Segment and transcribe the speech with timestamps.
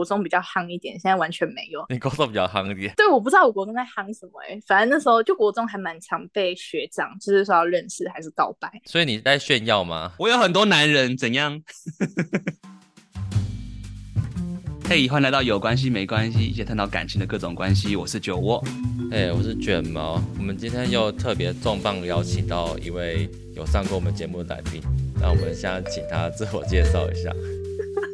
[0.00, 1.84] 国中比较夯一点，现在完全没有。
[1.90, 2.94] 你国中比较夯一点？
[2.96, 8.72] 对，我不知道我国中在夯什么哎、欸，反正那时候就国中还蛮常被学长就是说要认识还是告白。
[8.86, 10.14] 所以你在炫耀吗？
[10.18, 11.60] 我有很多男人，怎样？
[14.88, 17.94] 嘿，欢迎来到有关系没关系，一起探讨感情的各种关系。
[17.94, 18.64] 我是酒窝，
[19.12, 20.14] 哎，hey, 我是卷毛。
[20.38, 24.80] 我们今天又特别重磅邀请到一位有上过我们节目的来宾，
[25.20, 27.30] 那我们现在请他自我介绍一下。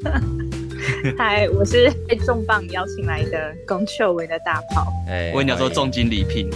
[1.16, 4.86] 嗨，我是被重磅邀请来的龚秀维的大炮。
[5.08, 6.48] 哎，我跟你讲说重金礼聘。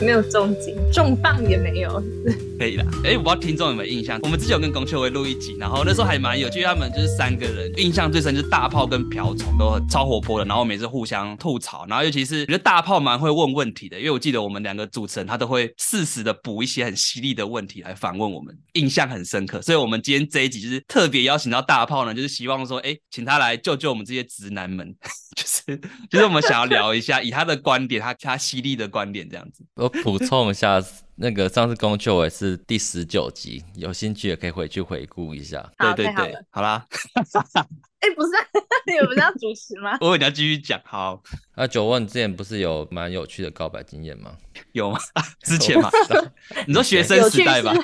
[0.00, 2.02] 没有重金，重磅也没有，
[2.62, 2.86] 可以啦。
[3.02, 19.60] 哎、欸，我不知道听众有没有印象，我们之前有跟龚秋薇录一集，然后那时候还蛮有趣，他们就是三个人，印象最深就是大炮跟瓢虫都超活泼的，然后每次互相吐槽，然后尤其是觉得大炮蛮会问问题的，因为我记得我们两个主持人他都会适时的补一些很犀利的问题来反问我们，印象很深刻。
[19.60, 24.94] 所以我们今天这一集就是特别邀请到大炮呢，就是希望说，哎、欸，请他来救救我们这些直男们，
[25.34, 29.64] 就是就是我们想要聊一下，以他的观点，他他犀利的观点这样子。
[29.74, 30.80] 我补充一下，
[31.14, 35.60] 那个上次龚秋薇是第十九集，有兴趣也可以回去回顾一下。
[35.78, 36.86] 好对对对，好，好啦。
[38.02, 38.30] 哎、欸，不是，
[38.86, 39.96] 你们不是要主持吗？
[40.02, 40.80] 我以为你要继续讲。
[40.84, 41.22] 好，
[41.54, 44.36] 啊，九万，你之前不是有蛮有趣的告白经验吗？
[44.72, 44.98] 有吗？
[45.44, 45.90] 之前嘛，
[46.66, 47.74] 你说学生时代吧。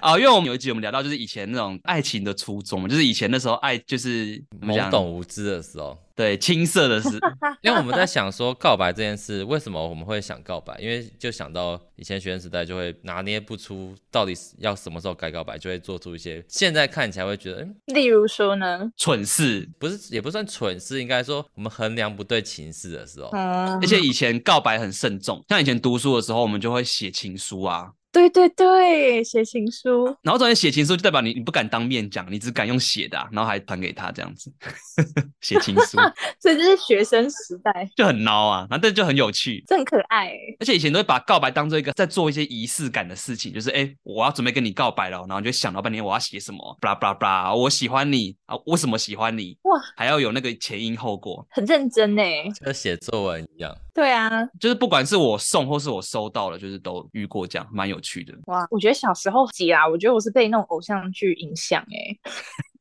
[0.00, 5.96] 啊、哦，因为我们有一集我们聊到，就是以前那种爱情的初衷，就是以前那时候爱就是懵懂无知的时候。
[6.14, 7.18] 对，青涩的时候，
[7.60, 10.76] 因为我们在想说告白这件事，为什么我们会想告白？
[10.80, 27.92] 因为就想到以前学生时代就会拿捏不出到底要什么时候该告白，就会做出一些现在看起来会觉得，嗯，例如说呢，蠢事，不是也不算蠢事，应该说我们衡量不对情势的时候，嗯，而且以前告白很慎重，像以前读书的时候，我们就会写情书啊。
[28.10, 34.52] 对对对，写情书，然后昨天写情书就代表你你不敢当面讲，你只敢用写的，啊，然后还传给他这样子，
[35.42, 35.98] 写情书，
[36.40, 49.56] 所以这是学生时代 就很孬啊，然后但就很有趣，这很可爱，而且以前都会把告白当做一个在做一些仪式感的事情，就是哎，我要准备跟你告白了，然后就想到半天我要写什么，巴拉巴拉巴拉，我喜欢你啊，为什么喜欢你？
[49.64, 52.22] 哇，还要有那个前因后果，很认真呢，
[52.64, 53.76] 跟写作文一样。
[53.94, 54.30] 对啊，
[54.60, 58.34] 就是不管是我送或是我收到了，就是都遇过这样，蛮有趣的。
[58.46, 62.18] 哇，我觉得小时候急啊，我觉得我是被那种偶像剧影响哎。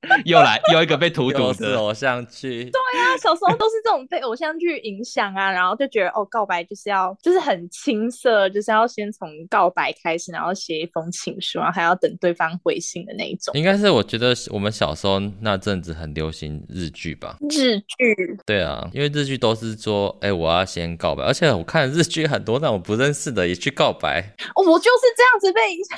[0.25, 13.52] 又来又一个被荼毒的偶像剧，对啊，小时候都是这种被偶像剧影响啊，然后就觉得哦，告白就是要就是很青涩，就是要先从告白开始，然后写一封情书，然后还要等对方回信的那一种。
[13.56, 17.38] 应该是我觉得我们小时候那阵子很流行日剧吧？
[17.50, 24.22] 日剧，对啊，因为日剧都是说，哎，我要先告白，而且我看日剧很多那种不认识的也去告白。
[24.56, 25.97] 哦，我就是这样子被影响。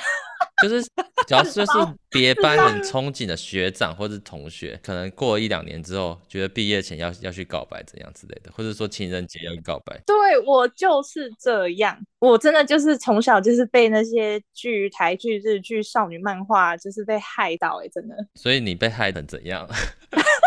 [0.62, 0.82] 就是，
[1.26, 1.60] 主要就是
[2.10, 10.00] 别班很憧憬的学长或者同学，可能过了一两年之后，觉得毕业前要要去告白怎样之类的，或者说情人节要告白。
[10.04, 18.16] 对，我就是这样，我真的就是从小就是被那些剧、台剧、日剧、少女漫画，就是被害到哎、欸，真的。
[18.34, 19.68] 所以你被害成怎样？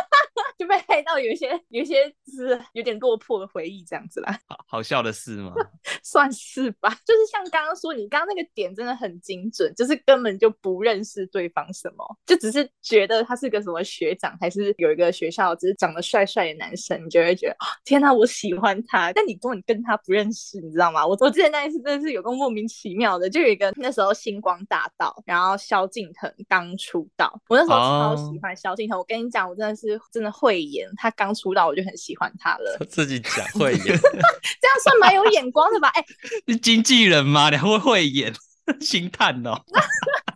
[0.74, 4.40] 就被害到有一些有一些是有点落魄的回忆这样子啦。
[4.48, 5.54] 好好笑的事吗？
[6.04, 6.90] 算是吧。
[7.06, 17.56] 就是像刚刚说，你刚刚那个点真的很精准，就是根本就不认识对方什么，就只是觉得他是个什么学长，还是有一个学校只是长得帅帅的男生，你就会觉得
[17.86, 19.12] 天哪，我喜欢他。
[19.14, 21.06] 但你根本跟他不认识，你知道吗？
[21.06, 28.98] 我我之前那一次真的是有个莫名其妙的，就有一个那时候星光大道，然后萧敬腾刚出道，我那时候超喜欢萧敬腾。
[28.98, 30.63] 我跟你讲，我真的是真的会。
[30.64, 32.78] 慧眼，他刚出道我就很喜欢他了。
[32.90, 35.90] 自己讲慧眼，这样算蛮有眼光的吧？
[35.94, 36.08] 哎、欸，
[36.54, 37.50] 是经纪人吗？
[37.50, 38.34] 两位慧眼，
[38.80, 39.52] 星探哦。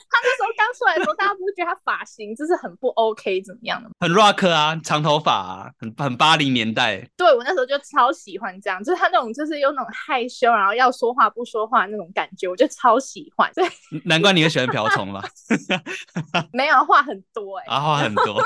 [0.09, 3.93] 他那时候刚出来的时候，大家不是觉得他发型就是很不 OK，怎么样的吗？
[3.99, 7.07] 很 rock 啊，长头发啊，很很八零年代。
[7.15, 13.51] 对，我那时候就超喜欢这样，就是他那种就是有那种害羞，然后要说话不说话那种感觉，我就超喜欢。
[13.53, 13.63] 对，
[14.05, 15.23] 难怪你会喜欢瓢虫吧？
[16.51, 18.44] 没有，话很多哎、欸，啊，话很多。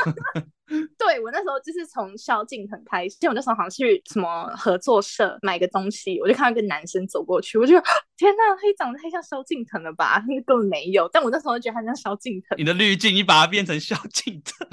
[0.97, 7.73] 对，我那时候就是从萧敬腾开始，就我那时候好像去什么合作社买个东西，我就看到一个男生走过去，我就
[8.17, 10.23] 天哪，他长得太像萧敬腾了吧？
[10.27, 12.57] 那根本没有，但我那时候觉得他像萧敬腾。
[12.57, 14.67] 你的滤镜，你把它变成萧敬腾。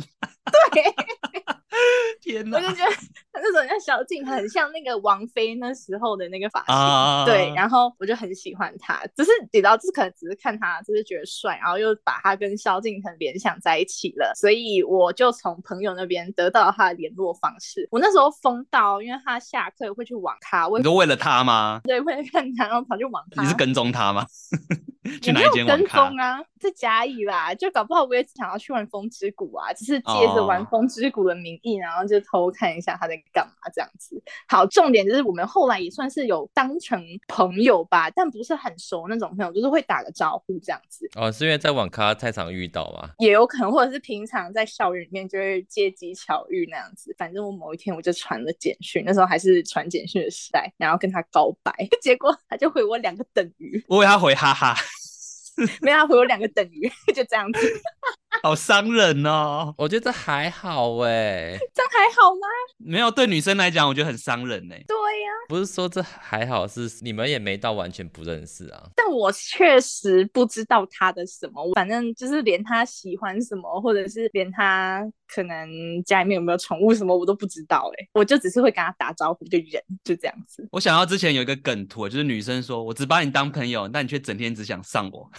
[0.73, 0.83] 对，
[2.23, 2.57] 天哪！
[2.57, 3.01] 我就觉得他
[3.33, 6.75] 那时候像萧敬腾，很像那个王菲那时候的那个发型。
[6.75, 17.87] 啊、对，然后我就很喜欢他，只是你知道，这可能只是看他，就是觉得帅，然后又把他跟萧敬腾联想在一起了，所以我就从朋友那边得到了他的联络方式。
[17.91, 21.81] 我那时候疯到，因为他下课会去网咖，我你都为了他吗？
[21.85, 23.43] 对，为了看他，然后跑去网咖。
[23.43, 24.27] 你是跟踪他吗？
[25.23, 26.39] 去哪一间网咖啊？
[26.61, 34.21] 在甲乙啦，就搞不好我也想要去玩风之谷啊，只是借着玩风之谷的名义，然后就偷看一下他在干嘛这样子。
[34.49, 41.09] 好，重点就是我们后来也算是有当成朋友吧，但不是很熟那种朋友，就是会打个招呼这样子。
[41.17, 43.11] 哦，是因为在网咖太常遇到吗？
[43.19, 47.15] 也有可能，或者是平常在校园里面就会借机巧遇那样子。
[47.19, 54.75] 反正我某一天我就传了简讯，那时候还是传简讯的时代，然后跟他告白， 结果他就回我两个等于，我以为他回哈哈。
[55.83, 57.61] 没有，他回我两个等于， 就这样子，
[58.43, 59.75] 好伤人哦。
[59.79, 62.47] 我觉得这还好哎， 这还好吗？
[62.79, 64.83] 没有，对女生来讲，我觉得很伤人哎。
[64.87, 68.91] 对呀、啊，不是说这还好，是你们也没到完全不认识啊。
[68.95, 75.69] 但我确实不知道他的什么，反正就是连他喜欢什么，或者是连他可能
[76.05, 78.09] 家里面有没有宠物什么，我都不知道哎。
[78.13, 80.67] 我就只是会跟他打招呼，就忍，就这样子。
[80.71, 85.31] 我想到之前有一个梗图，就是女生说：“我只把你当朋友，但你却整天只想上我。”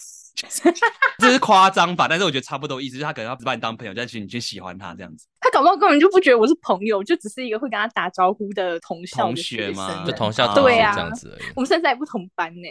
[1.19, 5.27] 这是夸张吧，但是我觉得差不多意思，就是他可能要只把你当朋友，但是你却喜欢他这样子。
[5.41, 10.03] 他搞不好根本就不觉得我是朋友，就只是一个会跟他打招呼的同校的同学吗？
[10.05, 11.47] 就同校同学这样子而已。
[11.55, 12.67] 我们现在也不同班呢。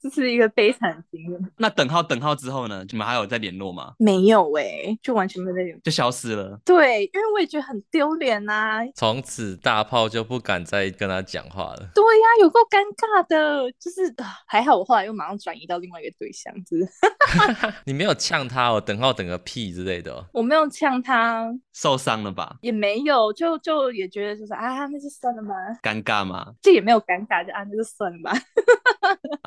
[0.00, 1.52] 这是一个悲惨经验。
[1.56, 2.84] 那等号等号之后呢？
[2.90, 3.94] 你们还有在联络吗？
[3.98, 6.58] 没有哎、欸，就完全没有在联络，就消失了。
[6.64, 8.80] 对，因为我也觉得很丢脸呐。
[8.94, 11.88] 从此大炮就不敢再跟他讲话了。
[11.94, 13.70] 对呀、啊，有够尴尬的。
[13.78, 14.14] 就是
[14.46, 17.74] 还好，我后来又马上转移到另外一个对象，是不是？
[17.84, 20.24] 你没有呛他哦，等号等个屁之类的、哦。
[20.32, 22.56] 我没有呛他，受伤了吧？
[22.62, 25.54] 也没有，就就也觉得就是啊，那就算了吧。
[25.82, 26.54] 尴尬吗？
[26.62, 28.32] 这也没有尴尬，就啊，那就算了吧。
[28.32, 28.36] 啊。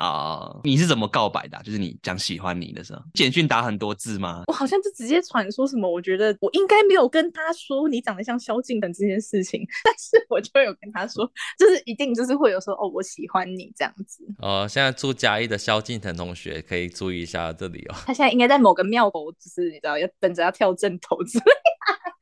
[0.00, 1.62] 哦，你是怎么告白的啊？
[1.62, 4.44] 就是你讲喜欢你的时候，简讯打很多字吗？
[4.46, 11.26] 我好像就直接传说什么，我觉得我应该没有跟他说你长得像萧敬腾这件事情， 但是我就有跟他说，
[11.58, 14.24] 就是一定就是会有说哦，我喜欢你这样子。
[14.38, 17.94] 哦，现在住嘉义的萧敬腾同学可以注意一下这里哦。
[18.06, 21.44] 他现在应该在某个庙口，就是你知道要等着要跳正头之类。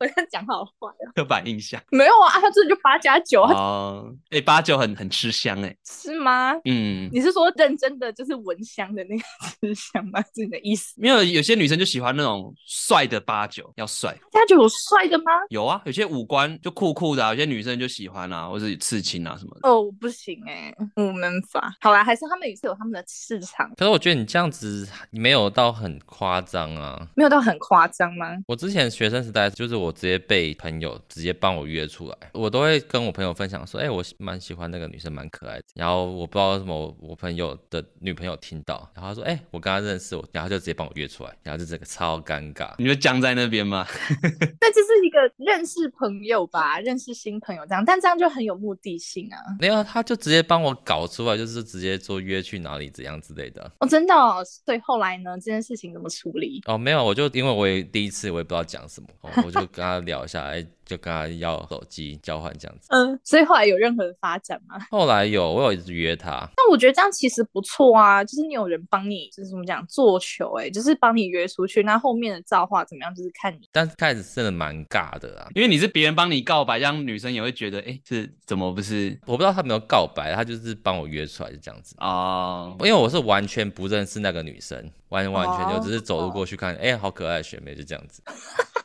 [0.01, 6.53] 我这样讲好坏啊，刻板印象没有啊，他这就八加九哦，哎、欸，八九很很吃香哎，是吗？
[6.65, 9.25] 嗯，你是说认真的就是闻香的那个
[9.61, 10.21] 吃香吗？
[10.35, 10.95] 是你的意思？
[10.97, 14.17] 没有，有些女生就喜欢那种帅的八九，要帅。
[14.33, 15.33] 八九有帅的吗？
[15.49, 19.69] 有啊，有些五官就酷酷的、啊，有些女生就喜欢啊，或者刺青啊什么的。
[19.69, 21.75] 哦，不行哎、欸，我没法。
[21.81, 23.69] 好啦，还是他们也是有他们的市场。
[23.77, 28.29] 可是我觉得你这样子没有到很夸张啊，没有到很夸张吗？
[28.47, 30.49] 我之前学生时代就是我直接被。
[30.59, 35.65] 朋友直接帮我约出来，我都会跟我朋友分享说，哎、欸，我蛮喜欢那个女生，蛮可爱的。
[35.75, 42.75] 然后我不知道为什么，我朋友的女朋友听到，然后他说，哎、欸，我跟她认识，我，然后就直接帮我约出来，然后就整个超尴尬。
[42.79, 43.87] 你就僵在那边吗？
[44.61, 49.39] 那就是一个认识朋友吧，认识新朋友这样，但这样就很有目的性啊。
[49.61, 53.71] 没有，他就直接帮我搞出来，就是直接说约去哪里怎样之类的。
[53.79, 54.45] 哦，真的哦。
[54.45, 56.61] 所以后来呢，这件事情怎么处理？
[56.67, 60.67] 哦，没有，我就因为我也第一次，我也不知道讲什么，哦、我就 跟他聊一下，哎。
[60.89, 64.79] 就跟他要手机交换这样子，嗯，所以后来有任何的发展吗？
[64.91, 66.49] 后来有，我有一直约他。
[66.57, 71.83] 那我觉得这样其实不错啊，就是你有人帮你，就是怎么讲做球、欸，哎，就是帮你约出去。
[71.83, 73.69] 那后面的造化怎么样，就是看你。
[73.71, 79.21] 但是开始真的蛮尬的啊，因为你是别人帮你告白，让女生也会觉得，哎、欸，是怎么不是？
[79.27, 82.75] 我不知道他没有告白，他就是帮我约出来，就这样子啊。
[82.81, 86.95] 因为我是完全不认识那个女生，完完全就只是走路过去看，哎、oh, oh.
[86.95, 88.23] 欸，好可爱的学妹，就这样子。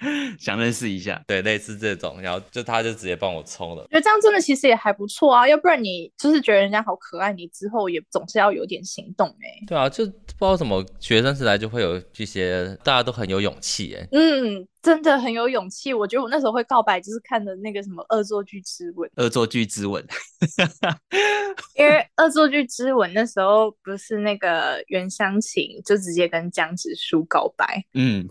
[0.38, 3.82] 想认识一下，对，类似这种，然后就他就直接帮我冲了。
[3.84, 9.66] 觉得这样真的其实也还不错啊，要不然你就是觉得人家好可爱，你之后也总是要有点行动哎、欸。
[9.66, 14.08] 对啊，就不知道怎么学生时代就会有这些大家都很有勇气哎。
[14.12, 15.92] 嗯，真的很有勇气。
[15.92, 19.10] 我觉得我那时候会告白，就是看的那个什么《恶作剧之吻》。
[19.22, 20.02] 恶作剧之吻，
[21.76, 27.84] 因为《恶作剧之吻》那时候不是那个袁湘琴就直接跟江直树告白。
[27.92, 28.26] 嗯，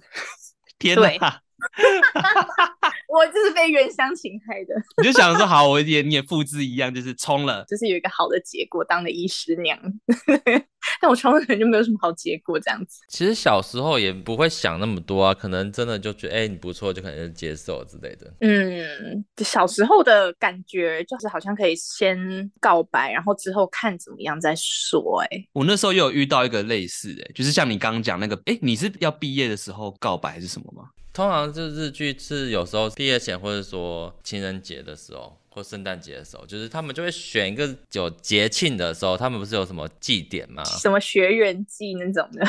[0.80, 1.42] 天哪。
[3.10, 9.78] 我就是被原乡情害的， 你就想说好，我也你也复制一样，就是冲了，就是有一个好的结果，当了医师娘。
[11.02, 13.02] 但我冲了可能就没有什么好结果，这样子。
[13.10, 18.34] 其实小时候也不会想那么多啊，可能真的就觉得哎、欸、你不错，就可能就接受之类的。
[18.40, 22.18] 嗯，小时候的感觉就是好像可以先
[22.62, 25.38] 告白，然后之后看怎么样再说、欸。
[25.38, 30.90] 哎，我那时候也有遇到一个类似、欸，哎，就是像你刚刚讲那个，哎、欸，你是要毕业的时候告白还是什么吗？
[31.14, 40.64] 通常就是日剧是有时候毕业前，或者说情人节的时候，或圣诞节的时候，就是他们就会选一个有节庆的时候，他们不是有什么祭典吗？
[40.64, 42.46] 什么学员祭那种的？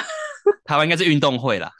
[0.64, 1.72] 台湾应该是运动会啦，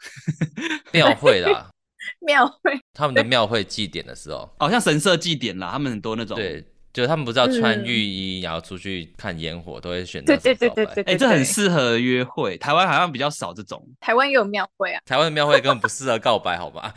[0.91, 1.69] 庙会啦，
[2.25, 6.35] 庙会，他们的庙会祭典的时候，好、哦、像神社祭典啦，他们很多那种。
[6.35, 6.65] 对。
[6.93, 12.57] 就他们不是要穿浴衣，然后出去看烟火，都会选择对对对对对，哎，这很适合约会。
[12.57, 16.93] 台湾好像比较少这种，台湾也有庙会啊，台湾的庙会根本不适合告白，好吧？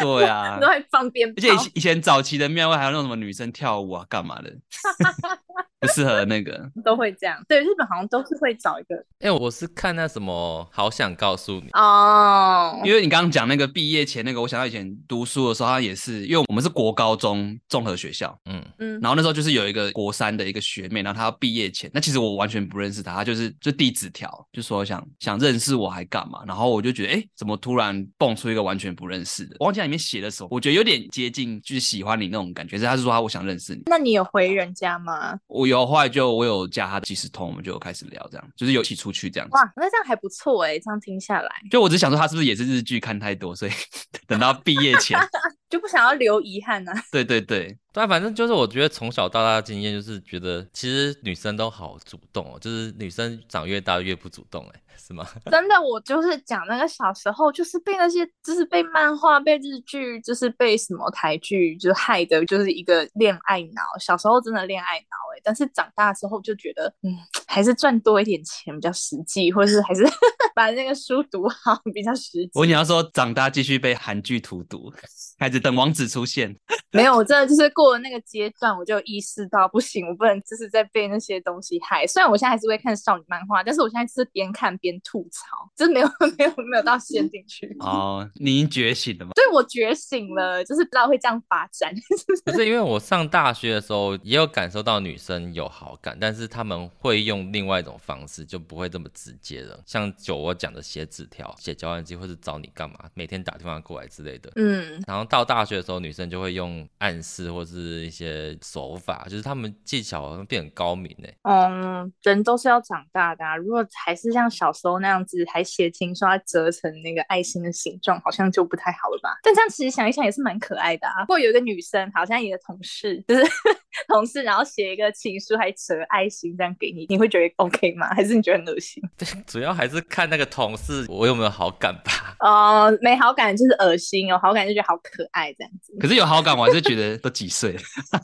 [0.00, 4.50] 对啊， 都会放鞭炮，而且以前早期的庙会还有那种什么女生跳舞啊，干嘛的？
[5.82, 7.36] 不适合那个，都会这样。
[7.48, 8.94] 对，日本好像都是会找一个。
[9.18, 12.80] 哎、欸，我是看那什么，好想告诉你哦。
[12.84, 29.56] 因为你刚刚讲那个毕业前那个，我想到以前读书的时候，他也是，因为我们是国高中综合学校，嗯嗯，然后那时候就是有一个国三的一个学妹，然后她要毕业前，那其实我完全不认识她，她就是就递纸条，就说想想认识我还干嘛，然后我就觉得，哎、欸，怎么突然蹦出一个完全不认识的？
[29.58, 33.82] 我忘记里面写的时候，我觉得有点接近就是喜欢你那种感觉，是他是说他我想认识你。
[33.86, 35.36] 那你有回人家吗？
[35.52, 39.54] 我有，后来就我有加他的即时通，我们就开始聊，这样就是有一起出去这样子。
[39.54, 43.72] 哇，那这样还不错哎，这样听下来，就我只想说他是不是也是日剧看太多，所以
[44.26, 45.18] 等到毕业前
[45.68, 47.04] 就不想要留遗憾呢、啊？
[47.12, 47.76] 对对对。
[47.92, 55.26] 对，反正就是我觉得从小到大的经验就是觉得，其实女生都好主动哦，就是女生长越大越不主动，哎， 是吗？
[55.52, 63.82] 真的，我就是讲那个小时候就是被那些就是被漫画、被日剧、就是被什么台剧就是害的，就是一个恋爱脑。
[64.00, 67.14] 小时候真的恋爱脑哎，但是长大之后就觉得，嗯，
[67.46, 70.02] 还是赚多一点钱比较实际，或者是还是
[70.56, 72.50] 把那个书读好比较实际。
[72.54, 74.90] 我你要说长大继续被韩剧荼毒，
[75.38, 76.56] 开始等王子出现。
[76.96, 82.06] 没有，我真的就是过了那个阶段，我就意识到不行，我不能就是在被那些东西害。
[82.06, 86.06] 虽然我现在还是会看少女漫画，但是我现在就是边看边吐槽，就是没有
[86.36, 87.74] 没有没有到陷进去。
[87.80, 89.32] 哦，你已经觉醒了吗？
[89.34, 91.94] 对，我觉醒了，就是不知道会这样发展。
[92.44, 104.52] 可是因为我上大学的时候也有感受到女生有好感，但是他们会用另外一种方式，就不会这么直接了，像就我讲的写纸条、写交换机，或是找你干嘛，每天打电话过来之类的。
[104.56, 106.81] 嗯，然后到大学的时候，女生就会用。
[106.98, 111.28] 暗示或是一些手法，就是他们技巧好像变很高明呢。
[111.42, 113.56] 嗯，人都是要长大的啊。
[113.56, 119.38] 如果还是像小时候那样子，还写情书，折成那个爱心的形状，好像就不太好了吧？
[119.42, 121.22] 但这样其实想一想也是蛮可爱的啊。
[121.22, 123.42] 不过有一个女生，好像你的同事，就是
[124.08, 128.08] 同事，然后写一个情书还折爱心这样给你，你会觉得 OK 吗？
[128.14, 129.02] 还是你觉得很恶心？
[129.16, 132.36] 对，主要还是看那个同事我有没有好感吧。
[132.40, 135.96] 哦、呃，没好感就是恶心，有好感就觉得好可爱这样子。
[136.00, 137.80] 可是有好感，我还是觉得都几岁了，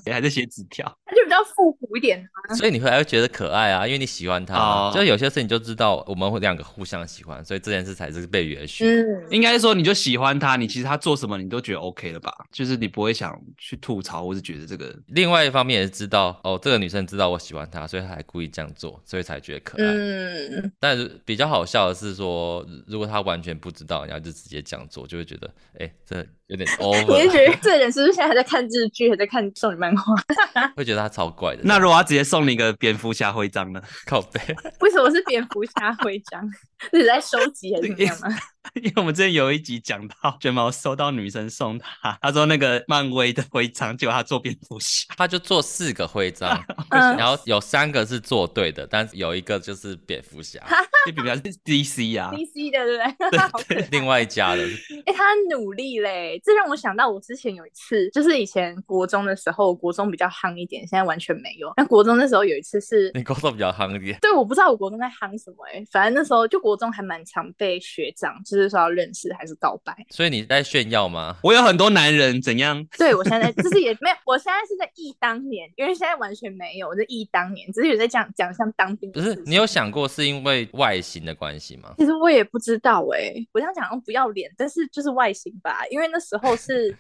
[0.13, 2.55] 还在写纸条，他就比较复古一点啊。
[2.55, 4.57] 所以你会还会觉得可爱啊，因为你喜欢他。
[4.59, 8.85] 哦、就有些事你就知道我们两个互相喜欢，所以这件事才是被允许。
[8.85, 12.33] 嗯，应该说你就喜欢他，你其实他做什么你都觉得 OK 了吧？
[12.53, 14.95] 就是你不会想去吐槽，或是觉得这个。
[15.09, 19.85] 另外一方面也是知道哦，这个女生知道我喜欢她，所以她还故意这样做，所以才觉得可爱。
[19.91, 20.73] 嗯。
[20.81, 26.27] 但是比较好笑的是说，如果她完全不知道，然后就直接这样做，就会觉得哎，这。
[26.49, 30.15] 有点 over，你是觉得 这个人是不是现在还在看日剧，还在看少女漫画？
[30.77, 31.63] 会觉得他超怪的。
[31.65, 33.81] 那如果他直接送你一个蝙蝠侠徽章呢？
[34.07, 34.41] 靠背。
[34.81, 36.43] 为什么是蝙蝠侠徽章？
[36.93, 38.29] 是在收集还是怎么样吗？
[38.75, 50.61] 因为我们之前有一集讲到卷毛收到女生送他，他说那个漫威的徽章，结果他做蝙蝠侠，他就做四个徽章， 然后有三个是做对的，但是有一个就是蝙蝠侠，
[51.07, 53.77] 就比较是 DC 啊，DC 的对不对？
[53.77, 54.63] 对对，另外一家的。
[54.63, 61.73] 哎、欸，他努力嘞，这让我想到我之前有一次，就是以前国中的时候，国中比较夯一点，现在完全没有。
[61.79, 64.19] 那国中那时候有一次是，你国中比较夯一点？
[64.21, 69.97] 对，我不知道我国中在夯什么哎、欸，反正那时候就国中还蛮常被学长，就是说要认识还是告白。
[70.11, 71.37] 所以你在炫耀吗？
[71.43, 72.87] 我有很多男人怎样？
[72.99, 79.11] 对，我现在 就是也没有，我现在是在忆当年，因为现在完全没有，我在忆当年，只是有在讲讲像当兵。
[79.13, 81.95] 不是，你有想过是因为外形的关系吗？
[81.99, 86.95] 其实我也不知道哎、欸，我这样讲不要脸，但是就是外形吧，因为那时候是。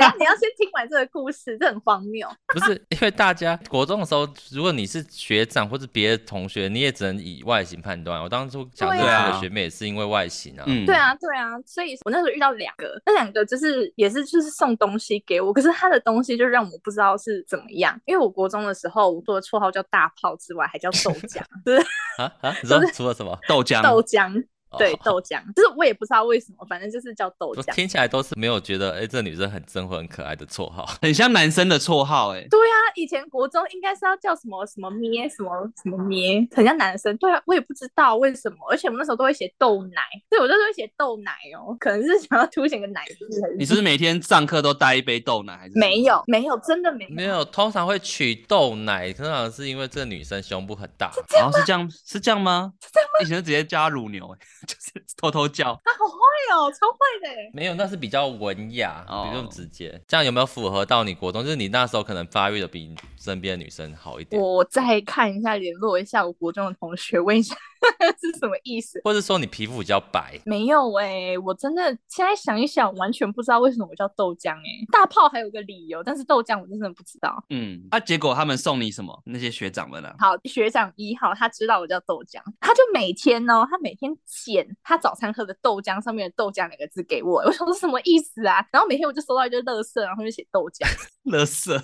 [0.00, 2.26] 等下你要先听完这个故事，这很荒谬。
[2.54, 8.22] 不是因为大家国中的时候，如果你是学长或者别的同学，你也只能以外形判断。
[8.22, 10.64] 我当初讲认识的学妹也是因为外形啊。
[10.86, 18.00] 对啊，对啊，所以我那时候遇到两个，那两个就是也是就是送东西给我，可是他的东西就让我不知道是怎么样。
[18.06, 21.78] 因为我国中的时候，我做的绰号叫大炮之外，还叫豆浆， 对
[22.16, 23.82] 啊啊，你说除了什么豆浆？
[23.82, 24.44] 豆浆。
[24.78, 27.74] 对豆浆，就是我也不知道为什么，反正就是叫豆浆。
[27.74, 32.46] 听起来都是没有觉得，哎，这女生很真或很可爱的绰号， 很像男生的绰号，哎。
[32.50, 35.50] 对啊，以前国中应该是要叫什么什么咩，什么
[35.82, 37.16] 什么咩，很像男生。
[37.16, 43.26] 对啊，我也不知道为什么，而且我们那时候都会写豆奶，对，我就会写豆奶哦，可能是想要凸显个奶字。
[43.58, 45.56] 你是不是每天上课都带一杯豆奶？
[45.56, 47.10] 还是没有，没有，真的没有。
[47.10, 51.10] 没有，通常会取豆奶，通常是因为这个女生胸部很大。
[51.36, 52.72] 然后是这样，是这样吗？
[52.80, 53.24] 是这样吗？
[53.24, 54.38] 以前直接加乳牛，哎。
[54.66, 55.80] 就是偷偷叫。
[55.84, 56.16] 他好坏
[56.54, 57.50] 哦，超坏的。
[57.52, 60.00] 没有，那是比较文雅，哦、比较直接。
[60.06, 61.42] 这样有没有符合到你国中？
[61.42, 64.40] 就是你那时候可能发育的比身边的女生好一点。
[64.40, 67.56] 我再看一下，联络一下我国中的同学，问一下
[68.20, 69.00] 是什么意思？
[69.04, 70.40] 或者说你皮肤比较白？
[70.44, 74.86] 没有哎、欸，我真的现在想一想，完全不知道为什么我叫豆浆哎、欸。
[74.92, 77.42] 大炮还有个理由，但是豆浆我真的不知道。
[77.50, 79.22] 嗯，啊，结果他们送你什么？
[79.24, 80.14] 那些学长们呢？
[80.18, 88.66] 好，学长一号他知道我叫豆浆，他就每天哦，他每天剪他早餐喝的豆浆上面的豆浆两个字给我，我说这什么意思啊？
[88.72, 90.86] 然后每天我就收到一堆乐色，然后就写豆浆，
[91.30, 91.80] 垃圾。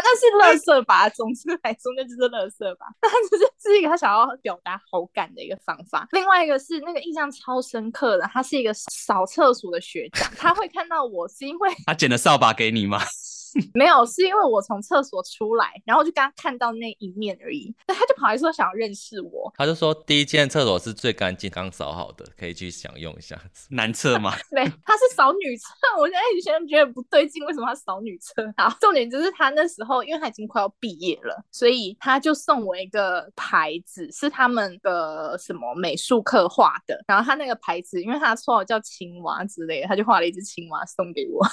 [0.00, 1.08] 那是乐色吧？
[1.08, 2.86] 总之来说，那就是乐色吧。
[3.02, 6.08] 那只是是一个他想要表达好感的一个方法。
[6.12, 13.00] 另外一个是那个印象超深刻的，他是一个扫厕所的学长，他会看到我是因为他捡了扫把给你吗？
[13.74, 17.74] 没有，是因为我从厕所出来，然后就刚刚看到那一面而已。
[17.86, 23.40] 那他就跑来说想要认识我，他就说第一间厕所是最干净、刚扫好的，可以去享用一下。
[23.70, 24.32] 男厕吗？
[24.50, 25.74] 对，他是扫女厕。
[25.98, 28.34] 我现在以前觉得不对劲，为什么他扫女厕？
[28.56, 37.02] 好，重点就是他那时候，因为他已经快要毕业了，所以他就送我一个牌子，是他们的什么美术课画的。
[37.06, 41.46] 然后他那个牌子，因为他绰号叫青蛙之类的，他就画了一只青蛙送给我。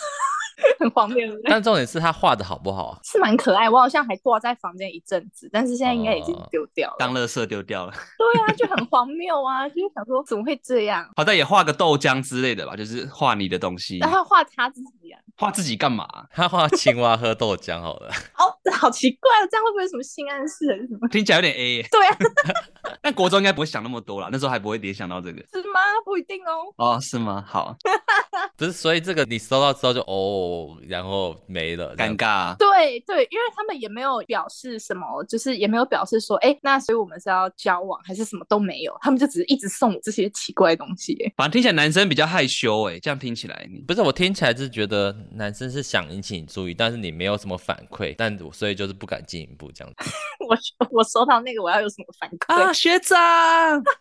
[0.79, 2.99] 很荒谬，但重点是他画的好不好啊？
[3.03, 7.93] 是蛮可爱，我好像还挂在房间一阵子，但是现在应该已经丢掉了，当垃圾丢掉了。
[8.17, 11.07] 对啊，就很荒谬啊，就是想说怎么会这样？
[11.15, 13.97] 好在也画个豆浆之类的吧，就是画你的东西。
[13.99, 15.19] 然后画他自己啊？
[15.37, 16.07] 画自己干嘛？
[16.31, 18.09] 他画青蛙喝豆浆好了。
[18.37, 21.07] 哦，好奇怪哦，这样会不会有什么性暗示还是什么？
[21.09, 21.83] 听起来有点 A。
[21.91, 22.17] 对啊，
[23.01, 25.37] 但国中应该不会想那么多啦，那时候还不会联想到这个。
[25.51, 25.79] 是吗？
[26.05, 26.73] 不一定哦。
[26.77, 27.43] 哦，是吗？
[27.47, 27.75] 好。
[28.57, 32.55] 不是，所以这个你收到之后就哦，然后没了，尴尬。
[32.57, 41.17] 对对，因为他们也没有表示什么，就是也没有表示说，哎，那所以我们是要交往还是什么都没有，他们就只是一直送我这些奇怪的东西。
[41.35, 50.11] 反正听起来男生比较害羞，哎，这样听起来你不是我听起来就是觉得男生是想引起你注意，但是你没有什么反馈，但所以就是不敢进一步这样子。
[50.47, 50.57] 我
[50.91, 52.73] 我收到那个我要有什么反馈啊？
[52.73, 53.17] 学长，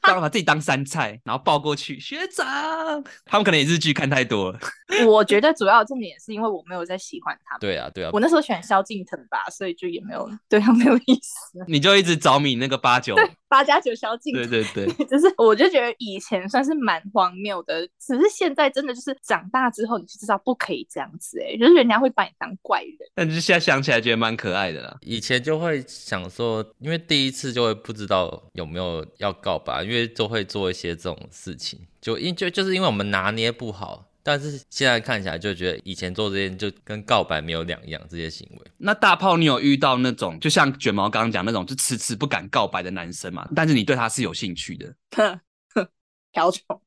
[0.02, 2.46] 当然把自己当杉菜，然后抱过去，学长，
[3.24, 4.58] 他们可能也日剧看太多了。
[5.06, 7.60] 我觉得主要重点是因为我没有在喜欢他们。
[7.60, 8.10] 对啊，对啊。
[8.12, 11.64] 我那时候喜欢萧敬腾吧，所以就也没有对他没有意思。
[11.68, 14.32] 你就一直着迷那个八九，对八加九萧敬。
[14.32, 22.96] 对对 对，就是我就觉得以前算是蛮荒谬的，只是现在真的就是长大之后你就知道不可以这样子哎、欸，就是人家会把你当怪人。
[23.14, 24.96] 但是现在想起来觉得蛮可爱的啦。
[25.02, 34.06] 以前就会想说，因为第一次就会不知道有没有要告白，因为就会做一些这种事情，就因就就是因为我们拿捏不好。
[34.22, 38.70] 但是现在看起来就觉得以前做这些就跟告白没有两样，这些行为。
[38.76, 43.48] 那大炮，你有遇到那种就像卷毛刚刚讲那种就迟迟不敢告白的男生嘛？
[43.54, 44.94] 但是你对他是有兴趣的？
[45.16, 45.40] 哼
[45.74, 45.88] 哼，
[46.32, 46.62] 瓢虫。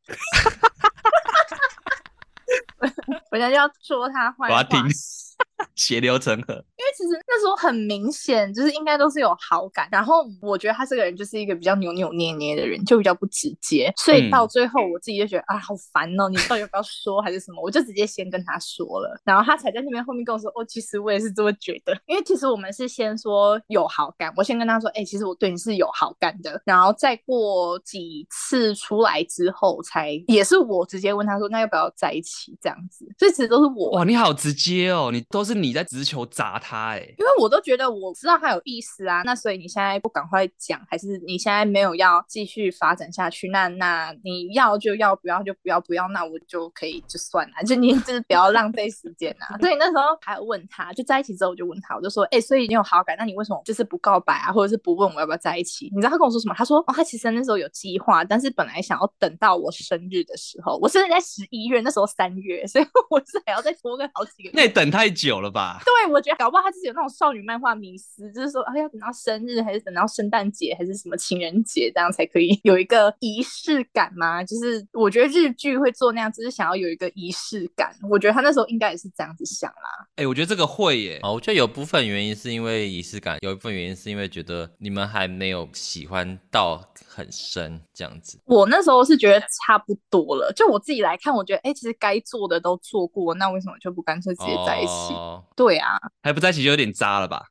[3.33, 4.53] 我现在就要说他坏话。
[4.53, 4.79] 我要听。
[5.75, 9.87] 血流成河，因为其实那时候很明显，就是应该都是有好感。
[9.91, 13.91] 然后我觉得他这个人就是一个比较扭扭捏捏的人，就比较不直接。
[13.97, 16.29] 所以到最后，我自己就觉得、嗯、啊，好烦哦！
[16.29, 17.61] 你到底要不要说还是什么？
[17.63, 33.91] 我就直接先跟他说了，然后他才在那边后面跟我说：“哦，其实我也是这么觉得。”因为其实我们是先说有好感，我先跟他说：“哎、欸，其实我对你是有好感的。”然后再过几次出来之后，才也是我直接问他说：“那要不要在一起？”这样子，所以其实都是我。
[33.91, 35.53] 哇，你好直接哦，你都是。
[35.63, 43.47] 你在直球砸他哎、欸，因为我都觉得我知道他有意思啊，那所以你现在不赶快讲，还是你现在没有要继续发展下去？
[43.49, 49.55] 那那你要就要，不要就不要，不要那我就可以就算了， 就你就是不要浪费时间啊。
[49.59, 55.89] 所以那时候还有问他，就在一起之后我就问他，我就说，哎、欸，所以你有好感，那你为什么就是不告白啊，或者是不问我要不要在一起？
[55.95, 56.55] 你知道他跟我说什么？
[56.57, 64.51] 他说，哦，他其实那时候有计划，但是本来想要等到我生日的时候，我生日在十一月，那时候三月，所以我是还要再拖个好几个月。
[64.53, 65.81] 那也等太久了吧？
[65.85, 66.33] 对，我觉得。
[66.43, 74.43] 搞不好他自己有那种少女漫画迷思，就是说，哎，要等到生日，还是等到圣诞节，还是什么情人节，这样才可以有一个仪式感吗？
[74.43, 77.95] 就是我觉得日剧会做那样，只是想要有一个仪式感。
[78.09, 80.07] 我觉得他那时候应该也是这样子想啦。
[80.15, 81.19] 哎、欸，我觉得这个会耶。
[81.21, 88.39] 哦，我觉得有部分原因是因为仪式感，有一部分原因是因为觉得你们还没有喜欢到很深这样子。
[88.45, 95.13] 我那时候是觉得差不多了，就我自己来看，我觉得，哎，其实该做的都做过，那为什么就不干脆直接在一起？
[95.13, 95.97] 哦、对啊。
[96.23, 97.45] 还不在一起就有点渣了吧？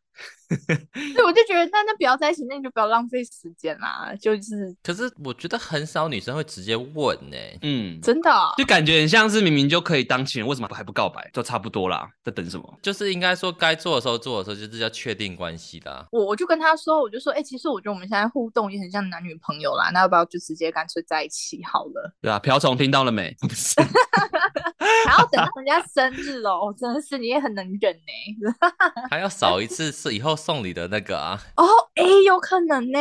[0.67, 4.13] 对，我就觉得那那不要在一起，那你就不要浪费时间啦。
[4.21, 7.59] 就是，可是我觉得很少女生会直接问呢、欸。
[7.63, 11.31] 嗯，真的、哦，就感觉很像是明明就可以当情人，为什么还不告白？
[11.33, 12.79] 就差不多啦，在等什么？
[12.83, 16.07] 就是应该说该做的时候做的时候，就是要确定关系的。
[16.11, 22.13] 我我就跟他说，我就说，哎、欸，其实我觉得我们现在互动也很像男女朋友啦，那要不要就直接干脆在一起好了？
[22.21, 23.35] 对啊，瓢虫听到了没？
[25.07, 28.55] 还要等到人家生日哦， 真的是你也很能忍呢。
[29.11, 31.41] 还要少一次是以后送礼的那个啊？
[31.57, 32.99] 哦，哎、欸，有可能呢。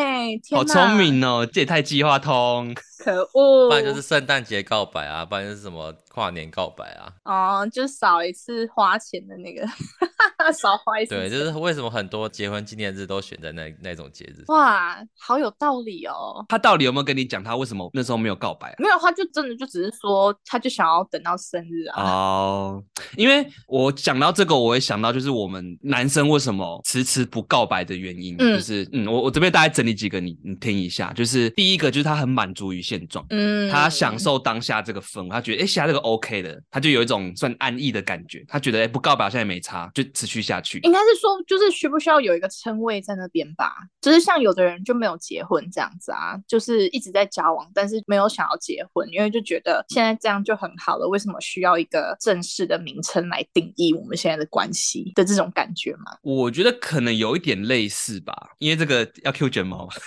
[0.51, 2.75] 好聪明哦，这也太计划通。
[3.03, 7.11] 可恶，不然就是圣诞节告白啊，不然就是什么跨年告白啊。
[7.25, 9.65] 哦，就少一次花钱的那个，
[10.53, 11.15] 少花一次。
[11.15, 14.43] 对，就是为什么很多结婚纪念日都选在那那种节日？
[14.47, 16.45] 哇，好有道理哦。
[16.47, 18.75] 他到底有没有跟你讲他为什么那时候没有告白啊？
[18.77, 22.03] 没有，他就真的就只是说，他就想要等到生日啊。
[22.03, 22.83] 哦，
[23.17, 31.11] 因为我讲到这个，我会想到就是我们男生为什么迟迟不告白的原因，嗯、就是嗯，我我这边大概整理几个你，你你听一下。
[31.13, 38.43] 就是第一个就是他很满足于现状，嗯，他享受当下这个氛围，他觉得哎，现在这个 OK 的，他就有一种算安逸的感觉。
[38.49, 40.79] 他觉得哎，不告白现在也没差，就持续下去。
[40.79, 43.73] 应该是说，就是需不需要有一个称谓在那边吧？
[44.01, 56.17] 就是像有的人就没有结婚这样子啊，就是一直在交往，但是没有想要结婚，因为就觉得现在这样就很好了，为什么需要一个正式的名称来定义我们现在的关系的这种感觉吗？
[56.23, 59.87] 我觉得可能有一点类似吧，因为这个要 Q 卷毛。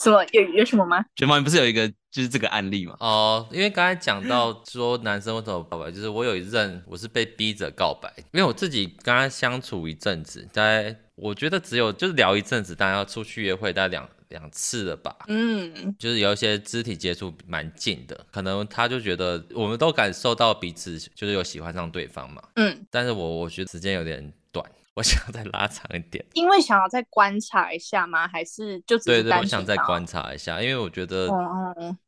[0.00, 1.04] 什么有有什么吗？
[1.14, 2.96] 卷毛，你不是有一个就是这个案例嘛？
[3.00, 24.37] 哦，因为刚才讲到说男生为什么告白，就是我有一任我是被逼着告白，因为我自己跟他相处一阵子，大概我觉得只有就是聊一阵子，大概要出去约会大概两两次了吧，嗯，就是有一些肢体接触蛮近的，可能他就觉得我们都感受到彼此就是有喜欢上对方嘛，嗯，但是我我觉得时间有点短。
[24.98, 28.26] 我想再拉长一点，因为想要再观察一下吗？
[28.26, 31.28] 还是就只是对对，我想再观察一下，因为我觉得